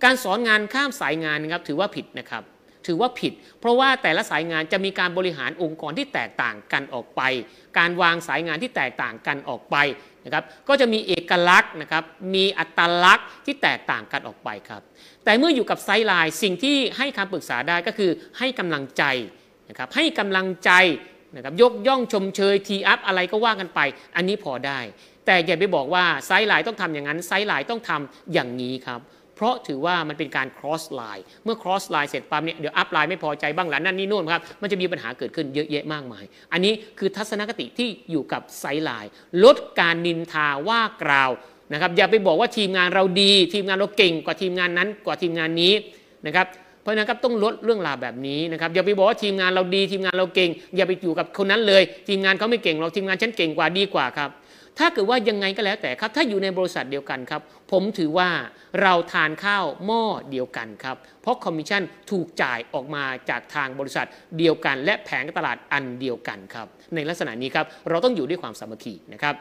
[0.05, 2.43] การสอนงานข้ามสายงานนะครับถือว่าผิดนะครับ
[2.87, 7.23] ถือว่าผิด เพราะว่าแต่ละสายงานจะมีการบริหารองค์กรที่แตกต่างกันออกไป
[7.79, 9.77] การวางสายงานที่แตกต่างกันออกไป
[10.29, 12.05] นะครับก็จะมีเอกลักษณ์นะครับ
[12.35, 14.83] มีอัตลักษณ์ที่แตกต่างกันออกไปครับ
[15.24, 19.05] แต่เมื่ออยู่กับไซไลน์สิ่งที่ให้คำปรึกษาได้ก็คือให้กำลังใจ
[19.68, 20.70] นะครับให้กำลังใจ
[21.35, 23.81] นะครับยกย่องชมเชยทีอัพอะไรก็ว่ากันไป
[24.16, 24.81] อันนี้พอได้
[25.26, 29.01] แต่อย่าไปบอกว่า sideline ต้องทำอย่างนั้น sideline ต้องทำอย่างนี้ครับ
[29.39, 39.11] เพราะถือว่ามันเป็นการ cross line เมื่อ cross line เสร็จปั๊บเนี่ยเดี๋ยว upline ไม่พอใจบ้างหละนั่นนี่นู่นครับมันจะมีปัญหาเกิดขึ้นเยอะแยะมากมาย อันนี้คือทัศนคติที่อยู่กับ sideline
[39.45, 41.30] ลดการนินทาว่ากล่าว
[41.72, 45.72] นะครับอย่าไปบอกว่าทีมงานเราดี ทีมงานเราเก่งกว่าทีมงานนั้นกว่าทีมงานนี้
[46.26, 46.47] นะครับ
[46.82, 54.30] เพราะฉะนั้นครับต้องลดเรื่องราวแบบนี้นะครับอย่าไปบอกว่าทีมงานเราดี ทีมงานเราเก่ง อย่าไปอยู่กับคนนั้นเลย ทีมงานเขาไม่เก่งเราทีมงานฉันเก่งกว่าดีกว่าครับ
[54.79, 58.31] ถ้าเกิดว่ายังไงก็แล้วแต่ครับ ถ้าอยู่ในบริษัทเดียวกันครับ ผมถือว่า
[58.83, 64.07] เราทานข้าวหม้อเดียวกันครับ เพราะคอมมิชชั่นถูกจ่ายออกมาจากทางบริษัท
[64.39, 69.35] เดียวกัน และแผงตลาดอันเดียวกันครับ ในลักษณะนี้ครับ เราต้องอยู่ด้วยความสามัคคีนะครับ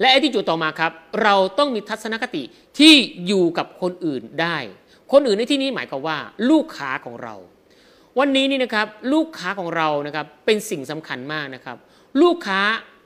[0.00, 0.92] และไอ้ที่จุดต่อมาครับ
[1.22, 2.42] เราต้องมีทัศนคติ
[2.78, 2.94] ที่
[3.26, 4.56] อยู่กับคนอื่นได้
[5.12, 6.18] คนอื่นในที่นี้หมายความว่า
[6.50, 7.34] ลูกค้าของเรา
[8.18, 11.76] วันนี้นี่นะครับลูกค้าของเรานะครับเป็นสิ่งสำคัญมากนะครับ
[12.22, 12.60] ลูกค้า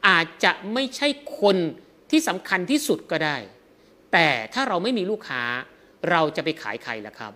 [0.09, 1.09] อาจจะไม่ใช่
[1.41, 1.57] คน
[2.11, 3.37] ที่สำคัญที่สุดก็ได้
[4.13, 5.43] แต่ถ้าเราไม่มีลูกค้า
[6.11, 7.33] เราจะไปขายใครล่ะครับ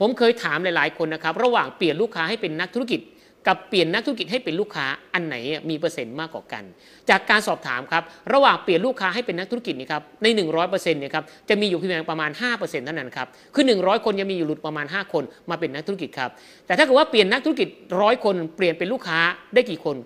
[0.00, 3.00] ผมเคยถามหลาย ๆ คนนะครับ ระหว่างเปลี่ยนลูกค้าให้เป็นนักธุรกิจ
[3.46, 5.36] กับเปลี่ยนนักธุรกิจให้เป็นลูกค้าอันไหน
[5.70, 6.64] มีเปอร์เซ็นต์มากกว่ากัน
[7.10, 8.02] จากการสอบถามครับ
[8.32, 10.26] ระหว่างเปลี่ยนลูกค้าให้เป็นนักธุรกิจนี่ครับใน
[10.64, 16.30] 100%เนี่ยครับจะมีอยู่เพียงประมาณ 5%เท่านั้นครับคือ 100 คนจะมีอยู่หลุดประมาณ 5 คนมาเป็นนักธุรกิจครับ
[16.66, 17.68] แต่ถ้าเกิดว่าเปลี่ยนนักธุรกิจ
[18.00, 19.18] ร้อยคน เปลี่ยนเป็นลูกค้า
[19.54, 19.96] ได้กี่คน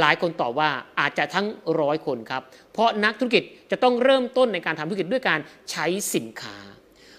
[0.00, 0.70] หลายคนตอบว่า
[1.00, 1.46] อาจจะทั้ง
[1.80, 2.42] ร้อยคนครับ
[2.72, 5.40] เพราะนักธุรกิจจะต้องเริ่มต้นในการทำธุรกิจด้วยการ
[5.70, 6.56] ใช้สินค้า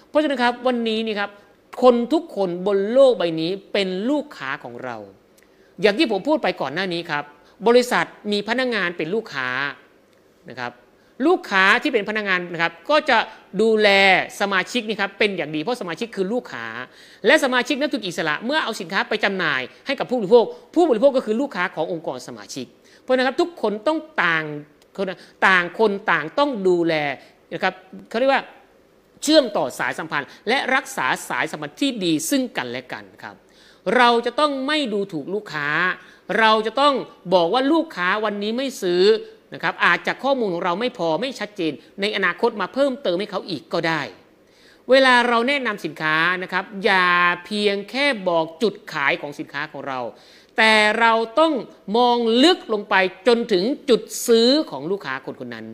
[0.09, 1.29] เพราะฉะนั้นครับวันนี้นี่ครับ
[1.83, 4.97] คนทุกคนบนโลกใบนี้เป็นลูกค้าของเรา
[5.81, 7.23] อย่างที่ผมพูดไปก่อนหน้านี้ครับ
[7.67, 9.47] บริษัทมีพนักงงานเป็นลูกค้า
[10.49, 10.71] นะครับ
[11.25, 13.17] ลูกค้าที่เป็นพนักงงานนะครับก็จะ
[13.61, 13.89] ดูแล
[14.41, 16.65] สมาชิกนี่ครับเป็นอย่างดีเพราะสมาชิกคือลูกค้า
[17.25, 20.45] และสมาชิกนักธุรกิจอิสระเมื่อเอาสินค้าไปจำหน่ายให้กับผู้บริโภค
[20.75, 22.65] ผู้บริโภคก็คือลูกค้าขององค์กรสมาชิก
[23.01, 24.45] เพราะนะครับทุกคนต้องต่าง
[24.97, 25.05] คน
[25.47, 26.93] ต่างคนต่างต้องดูแล
[27.53, 27.73] นะครับ
[28.09, 28.43] เขาเรียกว่า
[29.23, 33.35] เชื่อมต่อสายสัมพันธ์ และรักษาสายสัมพันธ์ที่ดีซึ่งกันและกันครับ
[33.97, 35.69] เราจะต้องไม่ดูถูกลูกค้า
[36.39, 36.93] เราจะต้อง
[37.33, 39.03] บอกว่าลูกค้าวันนี้ไม่ซื้อ
[39.53, 41.71] นะครับอาจจะข้อมูลของเราไม่พอไม่ชัดเจน
[42.01, 44.01] ในอนาคตมาเพิ่มเติมให้เขาอีกก็ได้
[44.89, 47.07] เวลาเราแนะนำสินค้านะครับ อย่า
[47.45, 49.99] เพียงแค่บอกจุดขายของสินค้าของเรา
[50.57, 51.53] แต่เราต้อง
[51.97, 52.95] มองลึกลงไป
[53.27, 55.67] จนถึงจุดซื้อของลูกค้าคนคนนั้น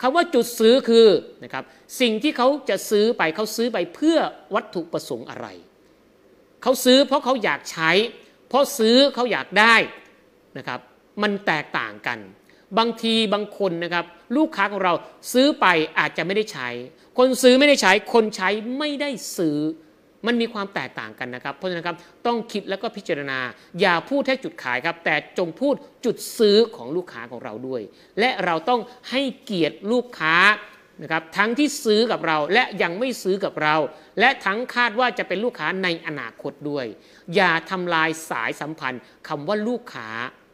[0.00, 1.08] คำว่าจุดซื้อคือ
[1.44, 1.64] นะครับ
[2.00, 4.18] สิ่งที่เขาจะซื้อไปเขาซื้อไปเพื่อ
[4.54, 5.46] วัตถุประสงค์อะไร
[6.62, 7.90] เขาซื้อเพราะเขาอยากใช้
[8.48, 9.74] เพราะซื้อเขาอยากได้
[10.58, 10.80] นะครับ
[11.22, 12.18] มันแตกต่างกัน
[12.78, 14.04] บางทีบางคนนะครับ
[14.36, 14.92] ลูกค้าของเรา
[15.32, 15.66] ซื้อไป
[15.98, 16.68] อาจจะไม่ได้ใช้
[17.18, 18.48] คนซื้อไม่ได้ใช้ คนใช้
[18.78, 19.58] ไม่ได้ซื้อ
[20.26, 21.96] มันมีความแตกต่างกันนะครับ เพราะฉะนั้นครับ
[22.26, 23.38] ต้องคิดแล้วก็พิจารณา
[23.80, 27.82] อย่าพูดแค่จุดขายครับ แต่จงพูดจุดซื้อของลูกค้าของเราด้วย
[28.20, 30.36] และเราต้องให้เกียรติลูกค้า
[31.02, 33.76] นะครับทั้งที่ซื้อกับเราและยังไม่ซื้อกับเรา
[34.20, 36.86] และทั้งคาดว่าจะเป็นลูกค้าในอนาคตด้วย
[37.34, 40.08] อย่าทำลายสายสัมพันธ์คำว่าลูกค้า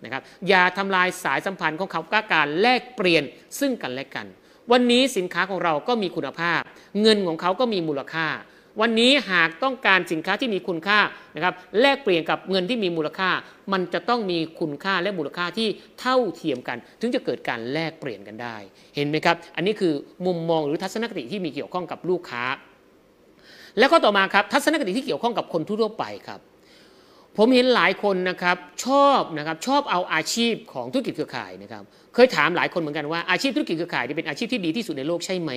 [0.04, 3.22] นะครับอย่าทำลายสายสัมพันธ์ของเขาก้าการแลกเปลี่ยน
[3.60, 4.26] ซึ่งกันและกัน
[4.72, 6.60] วันนี้สินค้าของเราก็มีคุณภาพ
[7.02, 8.26] เงินของเขาก็มีมูลค่า
[8.80, 11.00] วันนี้หากต้องการสินค้าที่มีคุณค่า
[11.34, 13.30] นะครับแลกเปลี่ยนกับเงินที่มีมูลค่า
[13.72, 15.68] มันจะต้องมีคุณค่าและมูลค่าที่
[16.00, 18.56] เท่าเทียมกัน ถึงจะเกิดการแลกเปลี่ยนกันได้
[18.96, 19.92] เห็นไหมครับ อันนี้คือ
[20.26, 22.44] มุมมองหรือทัศนคติที่มีเกี่ยวข้องกับลูกค้า
[23.78, 26.40] แล้วก็ต่อมาครับทัศนคติที่เกี่ยวข้องกับคนทั่วไปครับ
[27.36, 31.82] ผมเห็นหลายคนนะครับชอบนะครับชอบเอาอาชีพของธุรกิจเครือข่ายนะครับ
[32.14, 35.50] เคยถามหลายคนเหมือนกันว่าอาชีพธุรกิจเครือข่ายเป็นอาชีพที่ดีที่สุดในโลกใช่ไหม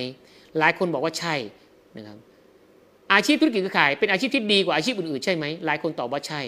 [0.58, 1.34] หลายคนบอกว่าใช่
[1.96, 2.18] นะครับ
[3.12, 6.42] อาชีพธุรกิจเครือข่ายเป็นอาชีพที่ดีกว่าอาชีพอื่นๆใช่ไหมหลายคนตอบว่าใช่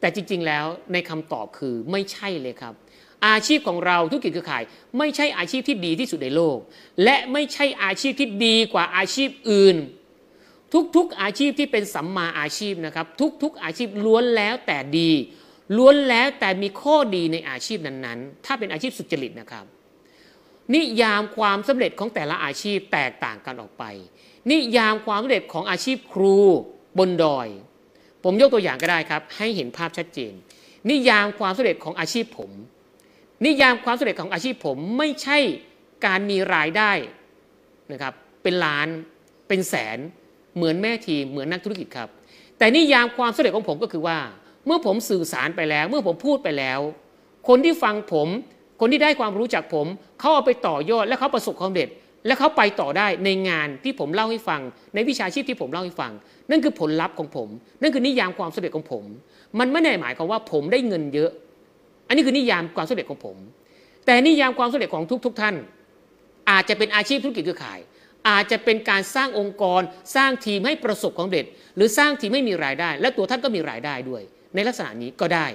[0.00, 2.74] แต่จริง ๆ แล้วในคำตอบคือไม่ใช่เลยครับ
[3.26, 4.62] อาชีพของเราธุรกิจเครือข่าย
[4.98, 6.58] ไม่ใช่อาชีพที่ดีที่สุดในโลก
[7.04, 9.76] และไม่ใช่อาชีพที่ดีกว่าอาชีพอื่น
[10.96, 13.06] ทุกๆอาชีพที่เป็นสัมมาอาชีพนะครับ
[13.42, 15.10] ทุกๆอาชีพล้วนแล้วแต่ดี
[15.76, 19.64] ล้วนแล้วแต่มีข้อดีในอาชีพนั้นๆ ถ้าเป็นอาชีพสุจริตนะครับ
[20.74, 23.84] นิยามความสำเร็จของแต่ละอาชีพแตกต่างกันออกไป
[24.50, 26.38] นิยามความสำเร็จของอาชีพครู
[26.98, 27.48] บนดอย
[28.24, 30.32] ผมยกตัวอย่างก็ได้ครับ ให้เห็นภาพชัดเจน
[30.90, 32.50] นิยามความสำเร็จของอาชีพผม
[33.44, 35.38] นิยามความสำเร็จของอาชีพผมไม่ใช่
[36.06, 36.92] การมีรายได้
[37.92, 38.88] นะครับเป็นล้าน
[39.48, 39.98] เป็นแสน
[40.60, 42.08] เหมือนแม่ทีมเหมือนนักธุรกิจครับ
[42.58, 44.18] แต่นิยามความสำเร็จของผมก็คือว่า
[44.66, 46.80] เมื่อผมสื่อสารไปแล้ว เมื่อผมพูดไปแล้ว
[47.48, 48.28] คนที่ฟังผม
[48.80, 49.86] คนที่ได้ความรู้จากผม
[50.18, 51.88] เขาเอาไปต่อยอดและเขาประสบความสำเร็จ
[52.26, 54.60] และเขาไปต่อได้ในงานที่ผมเล่าให้ฟัง
[54.94, 56.12] ในวิชาชีพที่ผมเล่าให้ฟัง
[56.50, 57.48] นั่นคือผลลัพธ์ของผม
[57.82, 59.04] นั่นคือนิยามความสำเร็จของผม
[59.58, 61.30] มันไม่ได้หมายความว่าผมได้เงินเยอะ
[62.06, 63.36] อันนี้คือนิยามความสำเร็จของผม
[64.06, 65.54] แต่นิยามความสำเร็จของทุก ๆทท่าน
[66.50, 67.78] อาจจะเป็นอาชีพธุรกิจเครือข่าย
[68.28, 69.82] อาจจะเป็นการสร้างองค์กร
[70.16, 71.46] สร้างทีมให้ประสบความสำเร็จ
[71.76, 74.22] หรือสร้างทีมให้มีรายได้ และตัวท่านก็มีรายได้ด้วย
[74.54, 75.46] ในลักษณะนี้ก็ได้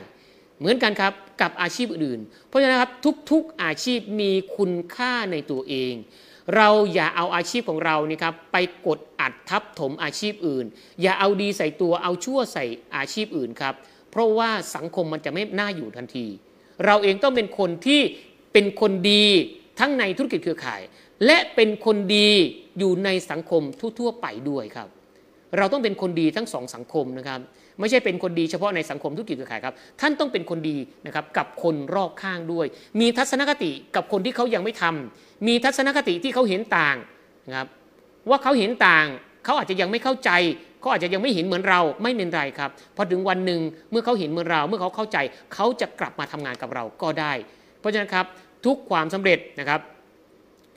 [0.60, 2.92] เหมือนกันครับกับอาชีพอื่น เพราะฉะนั้นครับ
[3.32, 5.94] ทุกๆอาชีพมีคุณค่าในตัวเอง
[6.56, 8.58] เราอย่าเอาอาชีพของเรานี่ครับไป
[8.88, 10.66] กดอัดทับถมอาชีพอื่น
[11.02, 13.74] อย่าเอาดีใส่ตัวเอาชั่วใส่อาชีพอื่นครับ
[14.12, 16.26] เพราะว่าสังคมมันจะไม่น่าอยู่ทันที
[16.86, 18.02] เราเองต้องเป็นคนที่
[18.54, 19.26] เป็นคนดี
[19.80, 20.82] ทั้งในธุรกิจเครือข่าย
[21.26, 22.30] และเป็นคนดี
[22.80, 23.62] อยู่ในสังคม
[24.00, 24.88] ทั่วๆไปด้วยครับ
[25.58, 27.40] เราต้องเป็นคนดีทั้งสองสังคมนะครับ
[27.80, 32.66] ไม่ใช่เป็นคนดีเฉพาะในสังคมธุรกิจเครือข่ายครับ ท่านต้องเป็นคนดีนะครับกับคนรอบข้างด้วย
[33.00, 36.96] มีทัศนคติกับคนที่เขายังไม่ทำมีทัศนคติที่เขาเห็นต่าง
[37.48, 37.68] นะครับ
[38.30, 39.06] ว่าเขาเห็นต่าง
[39.46, 40.32] เขาอาจจะยังไม่เข้าใจ
[40.80, 43.62] เขาอาจจะยังไม่เห็นเหมือนเราไม่เป็นไรครับพอถึงวันหนึ่ง
[43.92, 45.18] เมื่อเขาเห็นเหมือนเรา เมื่อเขาเข้าใจ
[45.54, 47.34] เขาจะกลับมาทำงานกับเราก็ได้
[47.80, 48.26] เพราะฉะนั้นครับ
[48.66, 49.82] ทุกความสำเร็จนะครับ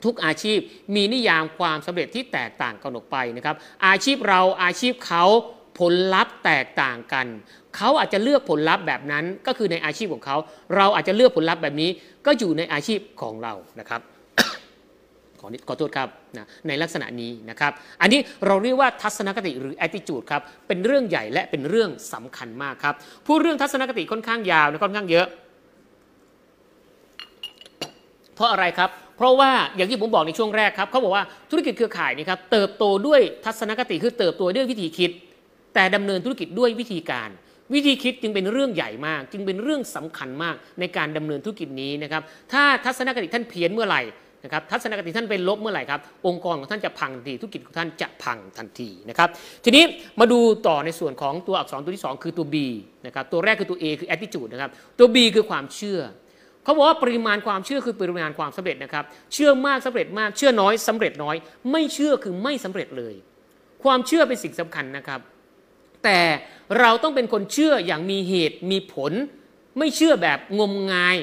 [0.05, 0.59] ทุกอาชีพ
[0.95, 3.55] มีนิยามความสำเร็จที่แตกต่างกันออกไปนะครับ
[3.87, 5.23] อาชีพเราอาชีพเขา
[5.79, 7.27] ผลลัพธ์แตกต่างกัน
[7.77, 10.37] เขาอาจจะเลือกผลลัพธ์แบบนั้นก็คือในอาชีพของเขา
[10.75, 11.89] เราอาจจะเลือกผลลัพธ์แบบนี้
[12.25, 14.01] ก็อยู่ในอาชีพของเรานะครับ
[15.39, 17.71] ขอขอโทษครับนะในลักษณะนี้นะครับ
[18.01, 22.95] อันนี้เราเรียกว่าทัศนคติหรือ attitude ครับเป็นเรื่องใหญ่และเป็นเรื่องสำคัญมากครับ
[23.27, 25.27] พูดเรื่องทัศนคติค่อนข้างยาวนะค่อนข้างเยอะ
[28.39, 35.11] เพราะอะไรครับ เพราะว่าอย่างที่ผมบอกในช่วงแรกครับเขาบอกว่าธุรกิจเครือข่ายนี่ครับเติบโตด้วยทัศนคติคือเติบโตด้วยวิธีคิด
[35.73, 37.29] แต่ดำเนินธุรกิจด้วยวิธีการ
[37.73, 42.21] วิธีคิดจึงเป็นเรื่องใหญ่มาก จึงเป็นเรื่องสำคัญมากในการดำเนินธุรกิจนี้นะครับ
[42.51, 44.01] ถ้าทัศนคติท่านเพี้ยนเมื่อไหร่
[44.43, 49.29] นะครับทัศนคติท่านเป็นลบเมื่อไหร่ครับองค์กรของท่านจะพังทันทีธุรกิจของท่านจะพังทันทีนะครับ
[49.65, 49.83] ทีนี้
[50.19, 52.55] มาดูต่อในส่วนของตัวอักษรตัวที่ 2 คือตัว B
[53.05, 55.99] นะครับตัวแรกคือตัว A คือ attitude นะครับตัว B คือความเชื่อ
[56.69, 61.35] เขาบอกว่าปริมาณความเชื่อคือปริมาณความสำเร็จนะครับ เชื่อมากสำเร็จมากเชื่อน้อยสำเร็จน้อย
[61.71, 63.13] ไม่เชื่อคือไม่สำเร็จเลย
[63.83, 65.19] ความเชื่อเป็นสิ่งสำคัญนะครับ
[66.03, 66.19] แต่
[66.79, 69.13] เราต้องเป็นคนเชื่ออย่างมีเหตุมีผล
[69.77, 71.17] ไม่เชื่อแบบงมงาย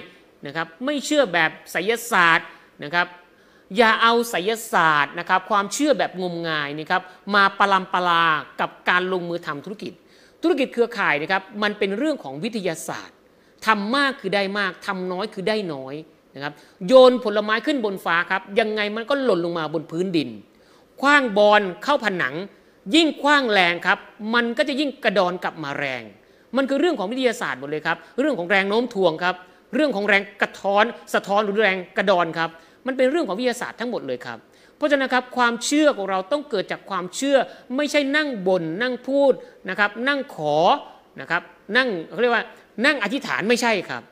[0.47, 2.49] นะครับไม่เชื่อแบบไสยศาสตร์
[2.85, 3.07] นะครับ
[3.77, 7.03] อย่าเอาไสยศาสตร์นะครับความเชื่อแบบงมงายนะครับ
[7.35, 8.25] มาปลำปลา
[8.61, 9.93] กับการลงมือทำธุรกิจ
[10.43, 13.16] ธุรกิจเครือข่ายนะครับมันเป็นเรื่องของวิทยาศาสตร์
[13.67, 15.95] ทำมากคือได้มากทำน้อยคือได้น้อย
[16.35, 16.53] นะครับ
[16.87, 20.29] โยนผลไม้ขึ้นบนฟ้าครับ ยังไงมันก็หล่นลงมาบนพื้นดิน
[21.01, 22.35] คว้างบอลเข้าผนัง
[22.95, 23.99] ยิ่งคว้างแรงครับ
[24.35, 26.03] มันก็จะยิ่งกระดอนกลับมาแรง
[26.57, 29.35] มันคือเรื่องของวิทยาศาสตร์หมดเลยครับ เรื่องของแรงโน้มถ่วงครับ
[29.75, 30.85] เรื่องของแรงกระท้อน
[31.15, 32.51] สะท้อนหรือแรงกระดอนครับ
[32.87, 34.39] มันเป็นเรื่องของวิทยาศาสตร์ทั้งหมดเลยครับ
[34.77, 37.37] เพราะฉะนั้นครับความเชื่อของเราต้องเกิดจากความเชื่อ
[37.77, 39.33] ไม่ใช่นั่งบน่นนั่งพูด
[39.69, 40.57] นะครับนั่งขอ
[41.21, 41.43] นะครับ
[41.77, 42.45] นั่งเขาเรียกว่า
[42.85, 44.03] นั่งอธิษฐานไม่ใช่ครับ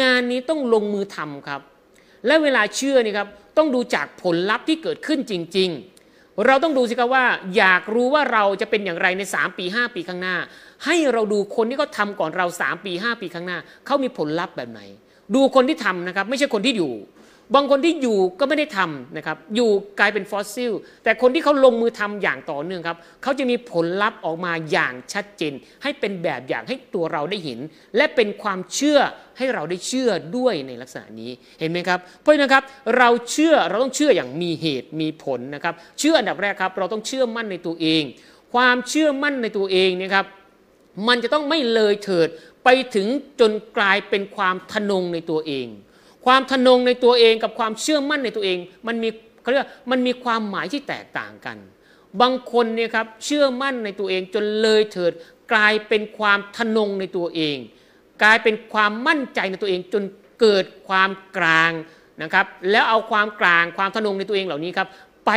[0.00, 1.60] งานนี้ต้องลงมือทำครับ
[2.26, 5.70] และเวลาเชื่อนี่ครับต้องดูจากผลลัพธ์ที่เกิดขึ้นจริง
[6.06, 7.24] ๆ เราต้องดูสิครับว่า
[7.56, 10.36] อยากรู้ว่าเราจะเป็นอย่างไรใน 3 ปี 5 ปีข้างหน้า
[10.84, 14.80] ให้เราดูคนที่เขาทาก่อนเรา 3 ปี 5 ปีข้างหน้าเขามีผลลัพธ์แบบไหน
[15.34, 16.92] ดูคนที่ทำนะครับ ไม่ใช่คนที่อยู่
[17.54, 20.72] บางคนที่อยู่ก็ไม่ได้ทำนะครับ อยู่กลายเป็นฟอสซิล
[21.04, 27.58] แต่คนที่เขาลงมือทำอย่างต่อเนื่องครับ เขาจะมีผลลัพธ์ออกมาอย่างชัดเจน ให้เป็นแบบอย่างให้ตัวเราได้เห็น
[27.96, 28.98] และเป็นความเชื่อ
[29.38, 31.30] ให้เราได้เชื่อด้วยในลักษณะนี้
[31.60, 32.64] เห็นไหมครับ เพราะฉะนั้นครับ
[32.98, 38.02] เราเชื่อเราต้องเชื่ออย่างมีเหตุมีผลนะครับ เชื่ออันดับแรกครับ เราต้องเชื่อมั่นในตัวเอง
[38.54, 40.26] ความเชื่อมั่นในตัวเองนะครับ
[41.08, 42.28] มันจะต้องไม่เลยเถิด
[42.64, 43.06] ไปถึง
[43.40, 45.66] จนกลายเป็นความทะนงในตัวเอง
[46.26, 49.08] ความทะนงในตัวเองกับความเชื่อมั่นในตัวเอง มันมี
[49.42, 51.56] เขาเรียกมันมีความหมายที่แตกต่างกัน
[52.20, 55.12] บางคนเนี่ยครับเชื่อมั่นในตัวเองจนเลยเถิด
[55.52, 57.56] กลายเป็นความทะนงในตัวเอง
[58.22, 60.02] กลายเป็นความมั่นใจในตัวเองจน
[60.40, 61.72] เกิดความกลาง
[62.22, 64.88] นะครับ แล้วเอาความกลางความทะนงในตัวเองเหล่านี้ครับ
[65.26, 65.30] ไป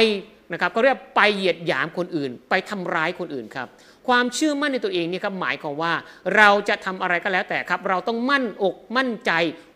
[0.51, 3.67] นะครับก็เรียกไปเหยียดหยามคนอื่น ไปทำร้ายคนอื่นครับ
[4.07, 5.93] ความเชื่อมั่นในตัวเองนี่ครับหมายความว่า
[6.37, 9.31] เราจะทำอะไรก็แล้วแต่ครับ เราต้องมั่นอกมั่นใจ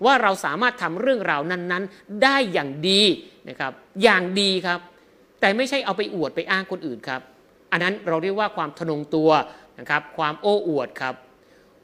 [0.05, 3.01] ว่าเราสามารถทำเรื่องราวนั้นๆ ได้อย่างดี
[3.49, 3.71] นะครับ
[4.03, 4.79] อย่างดีครับ
[5.39, 7.21] แต่ไม่ใช่เอาไปอวดไปอ้างคนอื่นครับ
[7.71, 9.29] อันนั้นเราเรียกว่าความทะนงตัว
[9.79, 11.15] นะครับความโอ้อวดครับ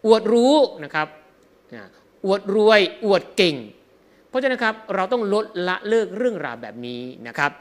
[0.06, 1.08] อวดรู้นะครับ
[2.26, 3.56] อวดรวยอวดเก่ง
[4.30, 7.52] เพราะฉะนั้นครับเราต้องลดละเลิกเรื่องราวแบบนี้นะครับ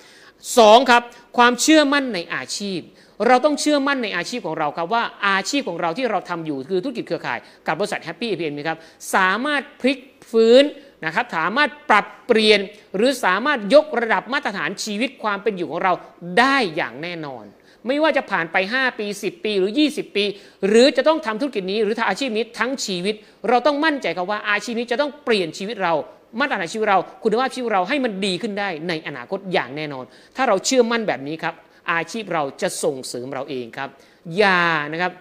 [0.58, 1.02] สองครับ
[1.36, 2.80] ความเชื่อมั่นในอาชีพ
[3.26, 8.78] เราต้องเชื่อมั่นในอาชีพของเราครับว่าอาชีพของเราที่เราทำอยู่คือธุรกิจเครือข่ายกับบริษัทแฮปปี้เอพียนะครับ
[9.14, 9.98] สามารถพลิก
[10.30, 10.64] ฟื้น
[11.04, 12.60] นะครับสามารถปรับเปลี่ยน
[12.96, 15.92] หรือสามารถยกระดับมาตรฐานชีวิตความเป็นอยู่ของเรา
[16.38, 17.44] ได้อย่างแน่นอน
[17.86, 20.24] ไม่ว่าจะผ่านไป 5 ปี 10 ปีหรือ 20 ปี
[20.68, 23.14] หรือจะต้องทำธุรกิจนี้หรือทำอาชีพนี้ทั้งชีวิต
[23.48, 25.94] เราต้องมั่นใจครับว่าอาชีพนี้จะต้องเปลี่ยนชีวิตเรา
[26.40, 30.04] มาตรฐานชีวิตเรา คุณภาพชีวิตเราให้มันดีขึ้นได้ในอนาคตอย่างแน่นอน
[30.36, 31.54] ถ้าเราเชื่อมั่นแบบนี้ครับ
[31.90, 33.88] อาชีพเราจะส่งเสริมเราเองครับ
[34.36, 34.62] อย่า
[34.92, 35.12] นะครับ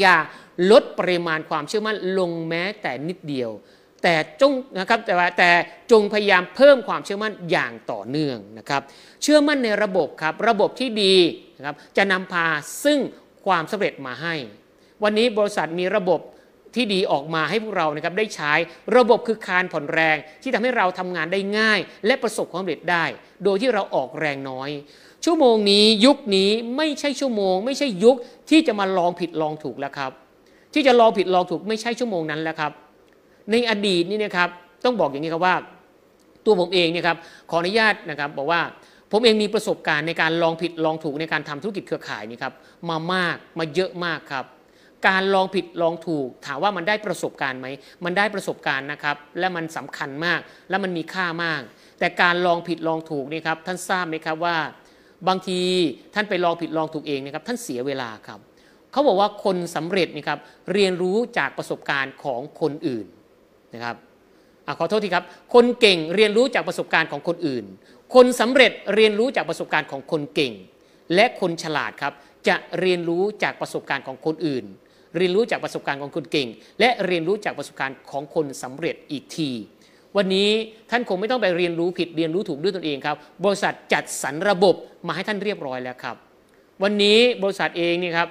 [0.00, 0.16] อย่า
[0.70, 3.50] ลดปริมาณความเชื่อมั่นลงแม้แต่นิดเดียว
[4.02, 5.50] แต่จงนะครับแต่ว่าแต่
[5.90, 8.82] จงพยายามเพิ่มความเชื่อมั่นอย่างต่อเนื่องนะครับ
[9.22, 11.16] เชื่อมั่นในระบบครับระบบที่ดี
[11.56, 12.46] นะครับจะนำพา
[12.84, 12.98] ซึ่ง
[13.46, 14.34] ความสำเร็จมาให้
[15.02, 16.20] วันนี้บริษัทมีระบบ
[16.76, 18.52] ที่ดีออกมาให้พวกเรานะครับได้ใช้
[18.96, 23.04] ระบบคือคารผ่อนแรงที่ทำให้เราทำงานได้ง่าย และประสบความสำเร็จได้
[23.44, 24.70] โดยที่เราออกแรงน้อย
[25.24, 28.16] ชั่วโมงนี้ยุคนี้ไม่ใช่ชั่วโมง ไม่ใช่ยุค
[28.50, 30.12] ที่จะมาลองผิดลองถูกแล้วครับ
[30.74, 32.72] ที่จะลองผิดลองถูกไม่ใช่ชั่วโมงนั้นแล้วครับ
[33.50, 34.48] ในอดีตนี่นะครับ
[34.84, 35.56] ต้องบอกอย่างนี้ครับว่า
[36.44, 37.16] ตัวผมเองเนี่ยครับ
[37.50, 38.60] ขออนุญาตนะครับบอกว่า
[39.12, 42.54] ผมเองมีประสบการณ์ในการลองผิดลองถูกในการทำธุรกิจเครือข่ายนี่ครับ
[42.88, 44.44] มามากมาเยอะมากครับ
[45.08, 47.66] การลองผิดลองถูก ถามว่ามันได้ประสบการณ์ไหม
[48.04, 51.62] มันได้ประสบการณ์นะครับ และมันสำคัญมากและมันมีค่ามาก
[51.98, 54.56] แต่การลองผิดลองถูกนี่ครับท่านทราบไหมครับว่า
[55.28, 55.60] บางที
[56.14, 58.40] ท่านไปลองผิดลองถูกเองนะครับท่านเสียเวลาครับ
[58.92, 60.38] เขาบอกว่าคนสำเร็จนี่ครับ
[60.72, 63.06] เรียนรู้จากประสบการณ์ของคนอื่น
[63.74, 63.96] นะครับ
[64.66, 67.64] อขอโทษทีครับ คนเก่งเรียนรู้จากประสบการณ์ของคนอื่น
[68.14, 70.52] คนสำเร็จเรียนรู้จากประสบการณ์ของคนเก่ง
[71.14, 72.12] และคนฉลาดครับ
[72.48, 74.64] จะเรียนรู้จากประสบการณ์ของคนอื่น
[75.16, 76.48] เรียนรู้จากประสบการณ์ของคนเก่ง
[76.80, 79.50] และเรียนรู้จากประสบการณ์ของคนสำเร็จอีกที
[80.16, 80.48] วันนี้
[80.90, 84.74] ท่านคงไม่ต้องไปเรียนรู้ผิดเรียนรู้ถูกด้วยตนเองครับ บริษัทจัดสรรระบบ
[85.06, 86.16] มาให้ท่านเรียบร้อยแล้วครับ
[86.82, 88.28] วันนี้บริษัทเองเนี่ครับ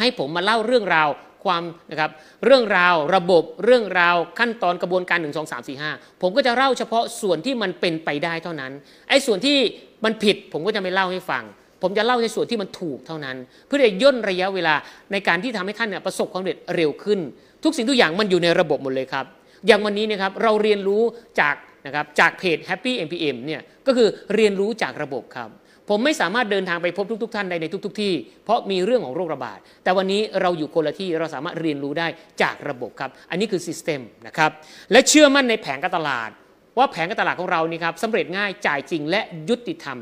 [0.00, 1.08] ให้ผมมาเล่าเรื่องราว
[1.44, 2.10] ความนะครับ
[2.44, 8.72] เรื่องราวระบบเรื่องราวขั้นตอนกระบวนการ 1 2 3 4 5 ผมก็จะเล่าเฉพาะส่วนที่มันเป็นไปได้เท่านั้น
[9.08, 9.58] ไอ้ส่วนที่
[10.04, 11.44] มันผิดผมก็จะไม่เล่าให้ฟัง
[11.82, 13.36] ผมจะเล่าในส่วนที่มันถูกเท่านั้น
[13.66, 14.74] เพื่อจะย่นระยะเวลา
[15.12, 17.18] ในการที่ทำให้ท่านเนี่ยประสบความสำเร็จเร็วขึ้น
[17.64, 19.26] ทุกสิ่งทุกอย่างมันอยู่ในระบบหมดเลยครับ
[19.66, 21.02] อย่างวันนี้นะครับเราเรียนรู้
[21.40, 21.54] จาก
[21.86, 25.50] นะครับจากเพจ Happy MPM เนี่ยก็คือเรียนรู้จากระบบครับ
[25.90, 28.12] ผมไม่สามารถเดินทางไปพบทุกๆทท่านใดในทุกๆที่
[28.44, 32.06] เพราะมีเรื่องของโรคระบาด แต่วันนี้เราอยู่คนละที่เราสามารถเรียนรู้ได้
[32.42, 34.50] จากระบบครับ อันนี้คือซิสเต็มนะครับ
[34.92, 36.30] และเชื่อมั่นในแผงการตลาด
[36.78, 39.98] ว่าแผงการตลาดของเรานี่ครับสำเร็จง่ายจ่ายจริงและยุติธรรม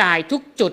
[0.00, 0.72] จ่ายทุกจุด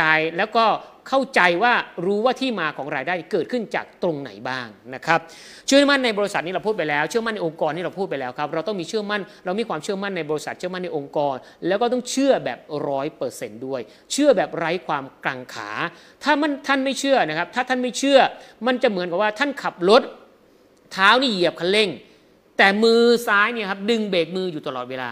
[0.00, 0.02] จ
[0.36, 0.66] แล้วก็
[1.08, 1.74] เข้าใจว่า
[2.06, 5.20] รู้ว่าที่มาของรายได้เกิดขึ้นจากตรงไหนบ้างนะครับ
[5.66, 11.36] เชื่อมั่นในบริษัทนี้เราพูดไปแล้ว เชื่อมั่นในองค์กรนี่เราพูดไปแล้วครับเราต้องมีเชื่อมั่น เรามีความเชื่อมั่นในบริษัทเชื่อมั่นในองค์กร
[11.66, 12.58] แล้วก็ต้องเชื่อแบบ
[12.88, 13.80] ร้อยเปอร์เซนต์ด้วย
[14.12, 15.70] เชื่อแบบไร้ความกังขา
[16.22, 18.18] ถ้ามันท่านไม่เชื่อนะครับ ถ้าท่านไม่เชื่อ
[18.66, 20.02] มันจะเหมือนกับว่าท่านขับรถ
[20.92, 21.88] เท้านี่เหยียบคันเร่ง
[22.58, 25.10] แต่มือซ้ายเนี่ยครับดึงเบรกมืออยู่ตลอดเวลา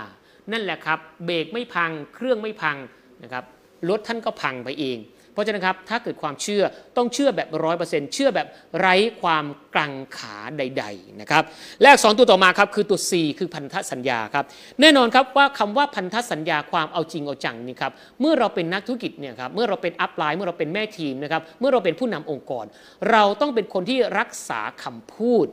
[0.52, 2.76] นั่นแหละครับเบรกไม่พังเครื่องไม่พัง
[3.22, 3.44] นะครับ
[3.90, 4.98] รถท่านก็พังไปเอง
[5.32, 6.62] เพราะฉะนั้นครับถ้าเกิดความเชื่อ
[6.96, 8.46] ต้องเชื่อแบบร้อยเปอร์เซ็นต์เชื่อแบบ
[8.78, 11.42] ไร้ความกลังขาใด ๆนะครับ
[11.80, 14.44] และอักษรตัวต่อมาครับคือตัว C คือพันธสัญญาครับ
[14.80, 22.64] แน่นอนครับว่าคำว่าพันธสัญญาความเอาจริงเอาจังนี่ครับเมื่อเราเป็นนักธุรกิจเนี่ยครับเมื่อเราเป็นอัพไลน์เมื่อเราเป็นแม่ทีมนะครับเมื่อเราเป็นผู้นำองค์กร
[23.10, 25.46] เราต้องเป็นคนที่รักษาคำพูด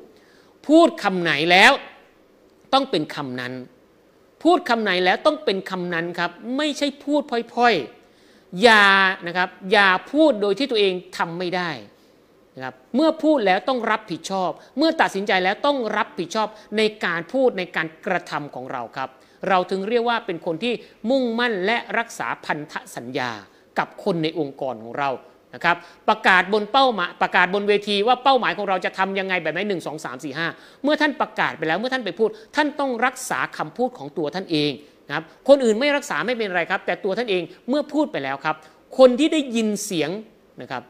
[0.68, 1.72] พูดคำไหนแล้ว
[2.74, 3.54] ต้องเป็นคำนั้น
[4.44, 8.03] พูดคำไหนแล้วต้องเป็นคำนั้นครับ ไม่ใช่พูดพล่อยๆ
[8.62, 8.86] อย่า
[9.28, 11.70] นะครับอย่าพูดโดยที่ตัวเองทำไม่ได้
[12.56, 16.48] นะครับเมื่อพูดแล้วต้องรับผิดชอบ เมื่อตัดสินใจแล้วต้องรับผิดชอบ
[16.78, 19.10] ในการพูดในการกระทำของเราครับ
[19.50, 20.74] เราถึงเรียกว่าเป็นคนที่
[21.10, 23.32] มุ่งมั่นและรักษาพันธสัญญา
[23.80, 25.10] กับคนในองค์กรของเรา
[25.56, 25.78] นะครับ
[26.10, 30.48] ประกาศบนเป้าหมายประกาศบนเวทีว่าเป้าหมายของเราจะทำยังไงแบบไหนหนึ่งสองสามสี่ห้า
[30.84, 34.72] เมื่อท่านประกาศไปแล้วเมื่อท่านไปพูด ท่านต้องรักษาคำพูดของตัวท่านเอง
[35.08, 38.56] นะครับคนอื่นไม่รักษาไม่เป็นไรครับ แต่ตัวท่านเองเมื่อพูดไปแล้วครับ
[38.98, 40.10] คนที่ได้ยินเสียง
[40.62, 40.84] นะครับ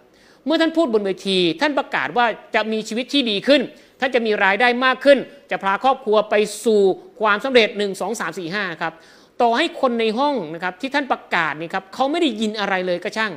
[0.46, 3.62] เมื่อท่านพูดบนเวที ท่านประกาศว่าจะมีชีวิตที่ดีขึ้น
[4.00, 5.18] ท่านจะมีรายได้มากขึ้น
[5.52, 6.36] จะพาครอบครัวไป
[6.66, 6.82] สู่
[7.22, 8.94] ความสำเร็จ 1 2 3 4 5ครับ
[9.42, 13.34] ต่อให้คนในห้องนะครับที่ท่านประกาศนี่ครับเขาไม่ได้ยินอะไรเลยก็ช่าง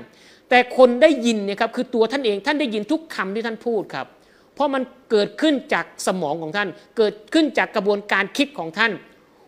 [0.51, 4.07] แต่คนได้ยินเนี่ยครับคือตัวท่านเองท่านได้ยินทุกคำที่ท่านพูดครับ
[4.55, 8.93] เพราะมันเกิดขึ้นจากสมองของท่าน เกิดขึ้นจากกระบวนการคิดของท่าน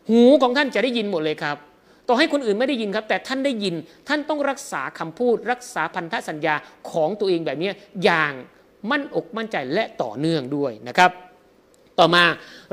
[0.08, 1.56] หูของท่านจะได้ยินหมดเลยครับ
[2.08, 3.74] ต่อให้คนอื่นไม่ได้ยินครับ แต่ท่านได้ยิน
[4.08, 6.54] ท่านต้องรักษาคำพูด รักษาพันธสัญญา
[6.90, 7.70] ของตัวเองแบบนี้
[8.04, 8.32] อย่าง
[8.90, 11.10] มั่นอกมั่นใจและต่อเนื่องด้วยนะครับ
[11.98, 12.24] ต่อมา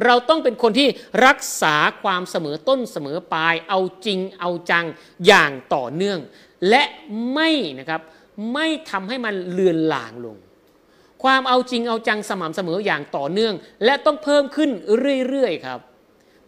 [0.06, 0.88] เราต้องเป็นคนที่
[1.26, 4.86] รักษาความเสมอต้นเสมอปลาย เอาจริงเอาจัง
[5.28, 6.20] อย่างต่อเนื่อง
[6.70, 6.84] และ
[7.34, 8.02] ไม่นะครับ
[8.54, 10.38] ไม่ทำให้มันเลือนลางลง
[11.24, 13.54] ความเอาจริงเอาจังสม่ำเสมออย่างต่อเนื่อง
[13.86, 14.70] และต้องเพิ่มขึ้น
[15.28, 15.80] เรื่อยๆครับ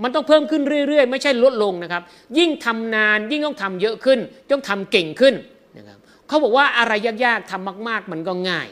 [0.03, 2.03] มันต้องเพิ่มขึ้นเรื่อย ๆ ไม่ใช่ลดลงนะครับ
[2.37, 4.19] ยิ่งทำนานยิ่งต้องทำเยอะขึ้น
[4.53, 5.35] ต้องทำเก่งขึ้น
[5.77, 6.93] นะครับเขาบอกว่าอะไร
[7.25, 8.67] ยากๆทำมาก ๆ มันก็ง่าย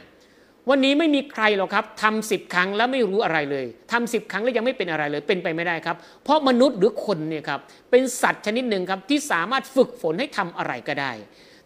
[0.70, 7.60] วันนี้ไม่มีใครหรอกครับทำสิบครั้งแล้วไม่รู้อะไรเลยทำสิบครั้งแล้วยังไม่เป็นอะไรเลยเป็นไปไม่ได้ครับ เพราะมนุษย์หรือคนเนี่ยครับ
[7.92, 11.12] เป็นสัตว์ชนิดหนึ่งครับที่สามารถฝึกฝนให้ทำอะไรก็ได้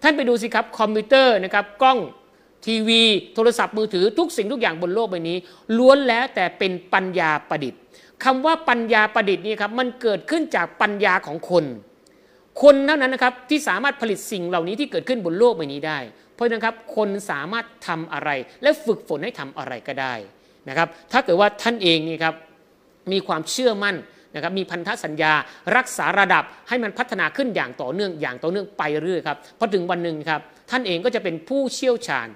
[0.02, 2.00] ท่านไปดูสิครับคอมพิวเตอร์นะครับกล้อง
[2.66, 3.02] ทีวี
[3.36, 5.38] โทรศัพท์มือถือทุกสิ่งทุกอย่างบนโลกใบนี้
[5.78, 7.82] ล้วนแล้วแต่เป็นปัญญาประดิษฐ์
[8.24, 11.66] คำว่าปัญญาประดิษฐ์นี่ครับมันเกิดขึ้นจากปัญญาของคน
[12.62, 16.00] คนเท่านั้นนะครับที่สามารถผลิตสิ่งเหล่านี้ที่เกิดขึ้นบนโลกใบนี้ได้
[16.34, 18.30] เพราะฉะนั้นครับคนสามารถทำอะไร
[18.62, 20.14] และฝึกฝนให้ทำอะไรก็ได้
[20.70, 22.36] นะครับ ถ้าเกิดว่าท่านเองนี่ครับ
[23.12, 23.96] มีความเชื่อมั่น
[24.36, 25.34] นะครับมีพันธสัญญา
[25.76, 32.28] รักษาระดับให้มันพัฒนาขึ้นอย่างต่อเนื่องอย่างต่อเนื่องไปเรื่อยครับพอถึงวันหนึ่งครับท่านเองก็จะเป็นผู้เชี่ยวชาญ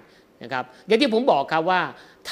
[0.44, 1.82] นะครับอย่างที่ผมบอกครับว่า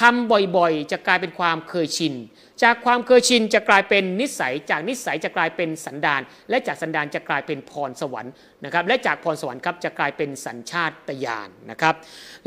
[0.00, 2.14] ทำบ่อยๆ จะกลายเป็นความเคยชิน
[2.62, 6.20] จากความเคยชินจะกลายเป็นนิสัย จากนิสัยจะกลายเป็นสันดาน
[6.50, 8.32] และจากสันดานจะกลายเป็นพรสวรรค์
[8.64, 11.94] นะครับ และจากพรสวรรค์ครับจะกลายเป็นสัญชาตญาณนะครับ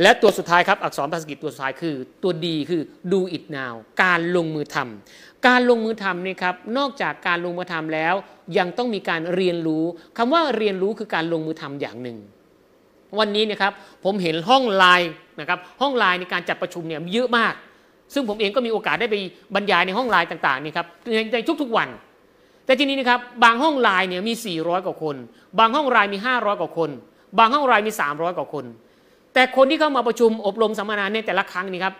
[0.01, 2.81] และตัวสุดท้ายครับอักษรภาษาอังกฤษตัวสุดท้ายคือ ตัวดีคือ
[3.11, 3.73] do it now
[4.03, 8.13] การลงมือทำการลงมือทำนี่ครับนอกจากการลงมือทำแล้ว
[8.57, 9.83] ยังต้องมีการเรียนรู้
[10.17, 12.19] คำว่าเรียนรู้คือการลงมือทำอย่างหนึ่ง
[13.19, 13.71] วันนี้นะครับ
[14.03, 17.53] ผมเห็นห้องไลน์นะครับห้องไลน์ในการจัดประชุมเนี่ยเยอะมาก
[18.13, 19.15] ซึ่งผมเองก็มีโอกาสได้ไป
[19.55, 20.87] บรรยายในห้องไลน์ต่างๆนี่ครับ
[21.33, 21.89] ในทุกๆวัน
[22.65, 25.15] แต่ทีนี้นะครับบางห้องไลน์เนี่ยมี 400 กว่าคน
[25.59, 26.89] บางห้องไลน์มี 500 กว่าคน
[27.39, 28.65] บางห้องไลน์มี 300 กว่าคน
[29.33, 31.93] แต่คนที่เข้ามาประชุมอบรมสัมมนาเนี่ยแต่ละครั้งนี่ครับ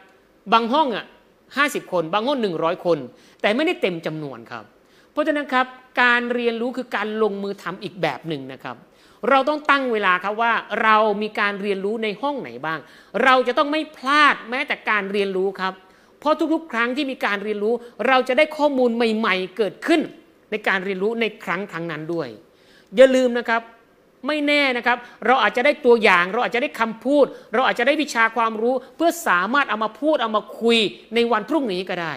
[0.54, 1.06] บางห้องอะ
[1.48, 2.98] 50 คน บางห้อง 100 คน
[3.42, 4.64] แต่ไม่ได้เต็มจำนวนครับ
[5.12, 5.66] เพราะฉะนั้นครับ
[6.02, 8.76] การเรียนรู้คือการลงมือทำอีกแบบหนึ่งนะครับ
[9.30, 10.54] เราต้องตั้งเวลาครับว่า
[10.84, 12.80] เรามีการเรียนรู้ในห้องไหนบ้าง
[13.24, 15.74] เราจะต้องไม่พลาดแม้แต่การเรียนรู้ครับ
[16.20, 17.74] เพราะทุกๆ ครั้งที่มีการเรียนรู้
[18.08, 20.02] เราจะได้ข้อมูลใหม่ ๆ เกิดขึ้น
[20.52, 22.28] ในการเรียนรู้ในครั้งครั้งนั้นด้วย
[22.96, 23.62] อย่าลืมนะครับ
[24.28, 30.78] ไม่แน่นะครับ เราอาจจะได้ตัวอย่าง เราอาจจะได้คำพูด เราอาจจะได้วิชาความรู้ เพื่อสามารถเอามาพูดเอามาคุย
[31.16, 32.14] ในวันพรุ่งนี้ก็ได้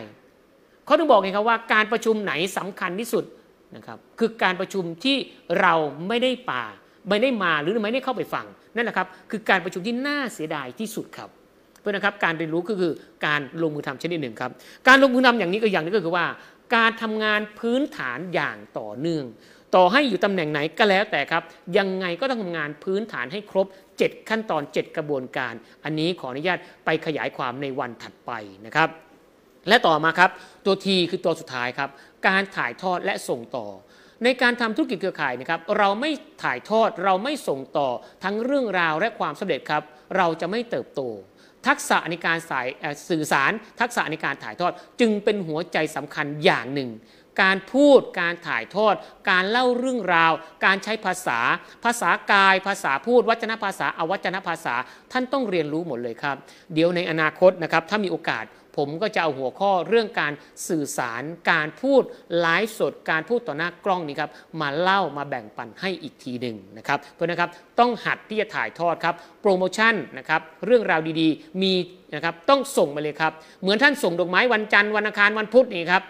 [0.84, 3.24] เขาต้องบอกไงครับว่าการประชุมไหนสำคัญที่สุด
[3.76, 5.16] นะครับคือการประชุมที่
[5.60, 5.74] เรา
[6.08, 6.64] ไม่ได้ป่า
[7.08, 11.30] ไม่ได้มาหรือไม่ได้เข้าไปฟังนั่นแหละครับคือการประชุมที่น่าเสียดายที่สุดครับ
[11.80, 12.92] เพื่อนะครับการเรียนรู้ก็คือ
[13.26, 14.50] การลงมือทำชนิดหนึ่งครับ
[14.88, 16.26] การลงมือทำอย่างนี้ก็อย่างนี้ก็คือว่า
[16.76, 19.24] การทำงานพื้นฐานอย่างต่อเนื่อง
[19.76, 21.42] ต่อให้อยู่ตำแหน่งไหนก็แล้วแต่ครับ
[21.78, 23.66] ยังไงก็ต้องทำงานพื้นฐานให้ครบ
[23.98, 25.54] 7 ขั้นตอน 7 กระบวนการ
[25.84, 28.30] อันนี้ขออนุญาตไปขยายความในวันถัดไป
[28.66, 28.88] นะครับ
[29.68, 30.30] และต่อมาครับ
[30.66, 31.90] ตัวทีคือตัวสุดท้ายครับ
[32.28, 33.66] การถ่ายทอดและส่งต่อ
[34.24, 36.10] ในการทำธุรกิจเครือข่ายนะครับเราไม่
[36.42, 37.88] ถ่ายทอดเราไม่ส่งต่อ
[38.24, 39.82] ทั้งเรื่องราวและความสำเร็จครับ
[40.16, 41.00] เราจะไม่เติบโต
[41.66, 42.66] ทักษะในการสาย
[43.08, 46.90] สื่อสาร ทักษะในการถ่ายทอดจึงเป็นหัวใจสำคัญอย่างหนึ่ง
[47.42, 48.94] การพูดการถ่ายทอด
[49.30, 50.32] การเล่าเรื่องราว
[50.64, 51.38] การใช้ภาษา
[51.84, 54.74] ภาษากาย ภาษาพูด วัจนภาษาอวัจนภาษา
[55.12, 56.36] ท่านต้องเรียนรู้หมดเลยครับ
[56.74, 58.44] เดี๋ยวในอนาคตนะครับถ้ามีโอกาส
[58.76, 60.32] ผมก็จะเอาหัวข้อเรื่องการ
[60.68, 62.02] สื่อสาร การพูด
[62.40, 71.72] ไลฟ์สด การพูดต่อหน้ากล้องนี่ครับมาเล่ามาแบ่งปันให้อีกทีหนึ่งนะครับเพราะนะครับต้องหัดที่จะถ่ายทอดครับโปรโมชั่นนะครับเรื่องราวดีๆ มี
[72.14, 76.02] นะครับต้องส่งมาเลยครับเหมือนท่านส่งดอกไม้วันจันทร์วันอังคารวันพุธนี่ครับ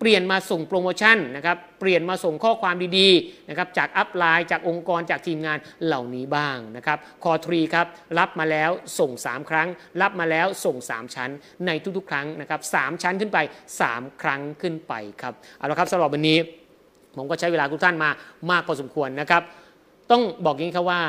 [0.00, 7.86] เปลี่ยนมาส่งโปรโมชั่นนะครับเปลี่ยนมาส่งข้อความดีๆนะครับจากอัพไลน์จากองค์กรจากทีมงานเหล่านี้บ้างนะครับคอทรีครับ
[8.18, 9.68] รับมาแล้วส่ง 3 ครั้ง
[10.02, 11.30] รับมาแล้วส่ง 3 ชั้น
[11.66, 13.38] ในทุกๆ ครั้งนะครับสชั้นขึ้นไป
[13.80, 16.38] 3 ครั้งขึ้นไปครับเอาละครับสำหรับวันนี้
[17.16, 18.10] ผมก็ใช้เวลาทุกท่านมา
[18.50, 19.42] มากพอสมควรนะครับ
[20.10, 21.02] ต้องบอกอย่างนี้ครับว่า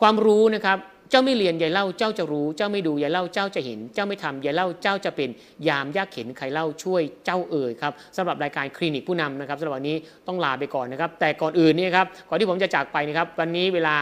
[0.00, 0.78] ความรู้นะครับ
[1.10, 5.28] เจ้าไม่เรียนยายเล่าเจ้าจะรู้ เจ้าไม่ดูยายเล่าเจ้าจะเห็น เจ้าไม่ทำยายเล่าเจ้าจะเป็น
[5.68, 9.96] ยามยากเข็นใครเล่าช่วยเจ้าเอ่ยครับสำหรับรายการคลินิกผู้นำนะครับสำหรับวันนี้
[10.26, 13.94] ต้องลาไปก่อนนะครับ แต่ก่อนอื่นนี่ครับก่อนที่ผมจะจากไปนะครับวันนี้เวลา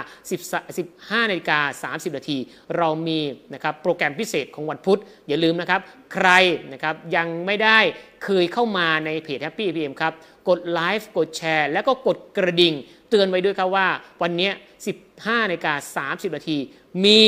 [0.62, 2.38] 15นาฬิกา30 นาที
[2.76, 3.20] เรามี
[3.54, 5.80] นะครับโปรแกรมพิเศษของวันพุธ อย่าลืมนะครับ
[6.14, 6.28] ใคร
[6.72, 7.78] นะครับยังไม่ได้
[8.24, 10.12] เคยเข้ามาในเพจ Happy MPM ครับ
[10.48, 12.74] กดไลฟ์กดแชร์ แล้วก็กดกระดิ่ง
[13.10, 13.86] เตือนไว้ด้วยครับว่า
[14.22, 14.50] วันนี้
[14.98, 16.58] 15นาฬิกา30 นาที
[17.04, 17.22] มี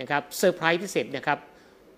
[0.00, 1.38] นะครับเซอร์ไพรส์พิเศษนะครับ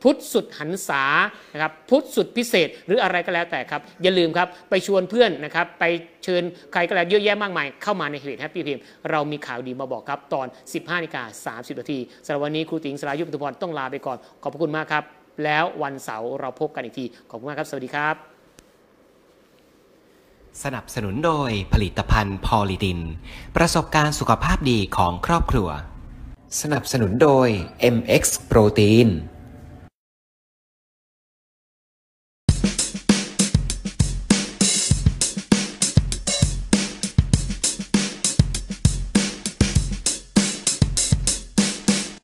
[0.02, 1.04] พุธสุดหรรษา
[1.52, 5.84] นะครับพุธสุดพิเศษหรืออะไรก็แล้วแต่ครับ อย่าลืมครับ ไปชวนเพื่อนนะครับ ไป
[6.24, 8.80] เชิญใครก็แล้วเยอะแยะมากมาย เข้ามาในเพจ Happy MPM
[9.10, 15.04] เรามีข่าวดีมาบอกครับ ตอน 15นาฬิกา30 นาทีสำหรับวันนี้ครูติ๋งสรายุปตุพรต้องลาไปก่อน ขอบคุณมากครับ
[15.44, 18.29] แล้ววันเสาร์เราพบกันอีกที ขอบคุณมากครับ สวัสดีครับ
[20.64, 23.00] สนับสนุนโดยผลิตภัณฑ์พอลิดิน
[23.56, 25.68] ประสบการณ์สุขภาพดีของครอบครัว
[26.60, 27.48] สนับสนุนโดย
[27.96, 29.08] MX โปรตีน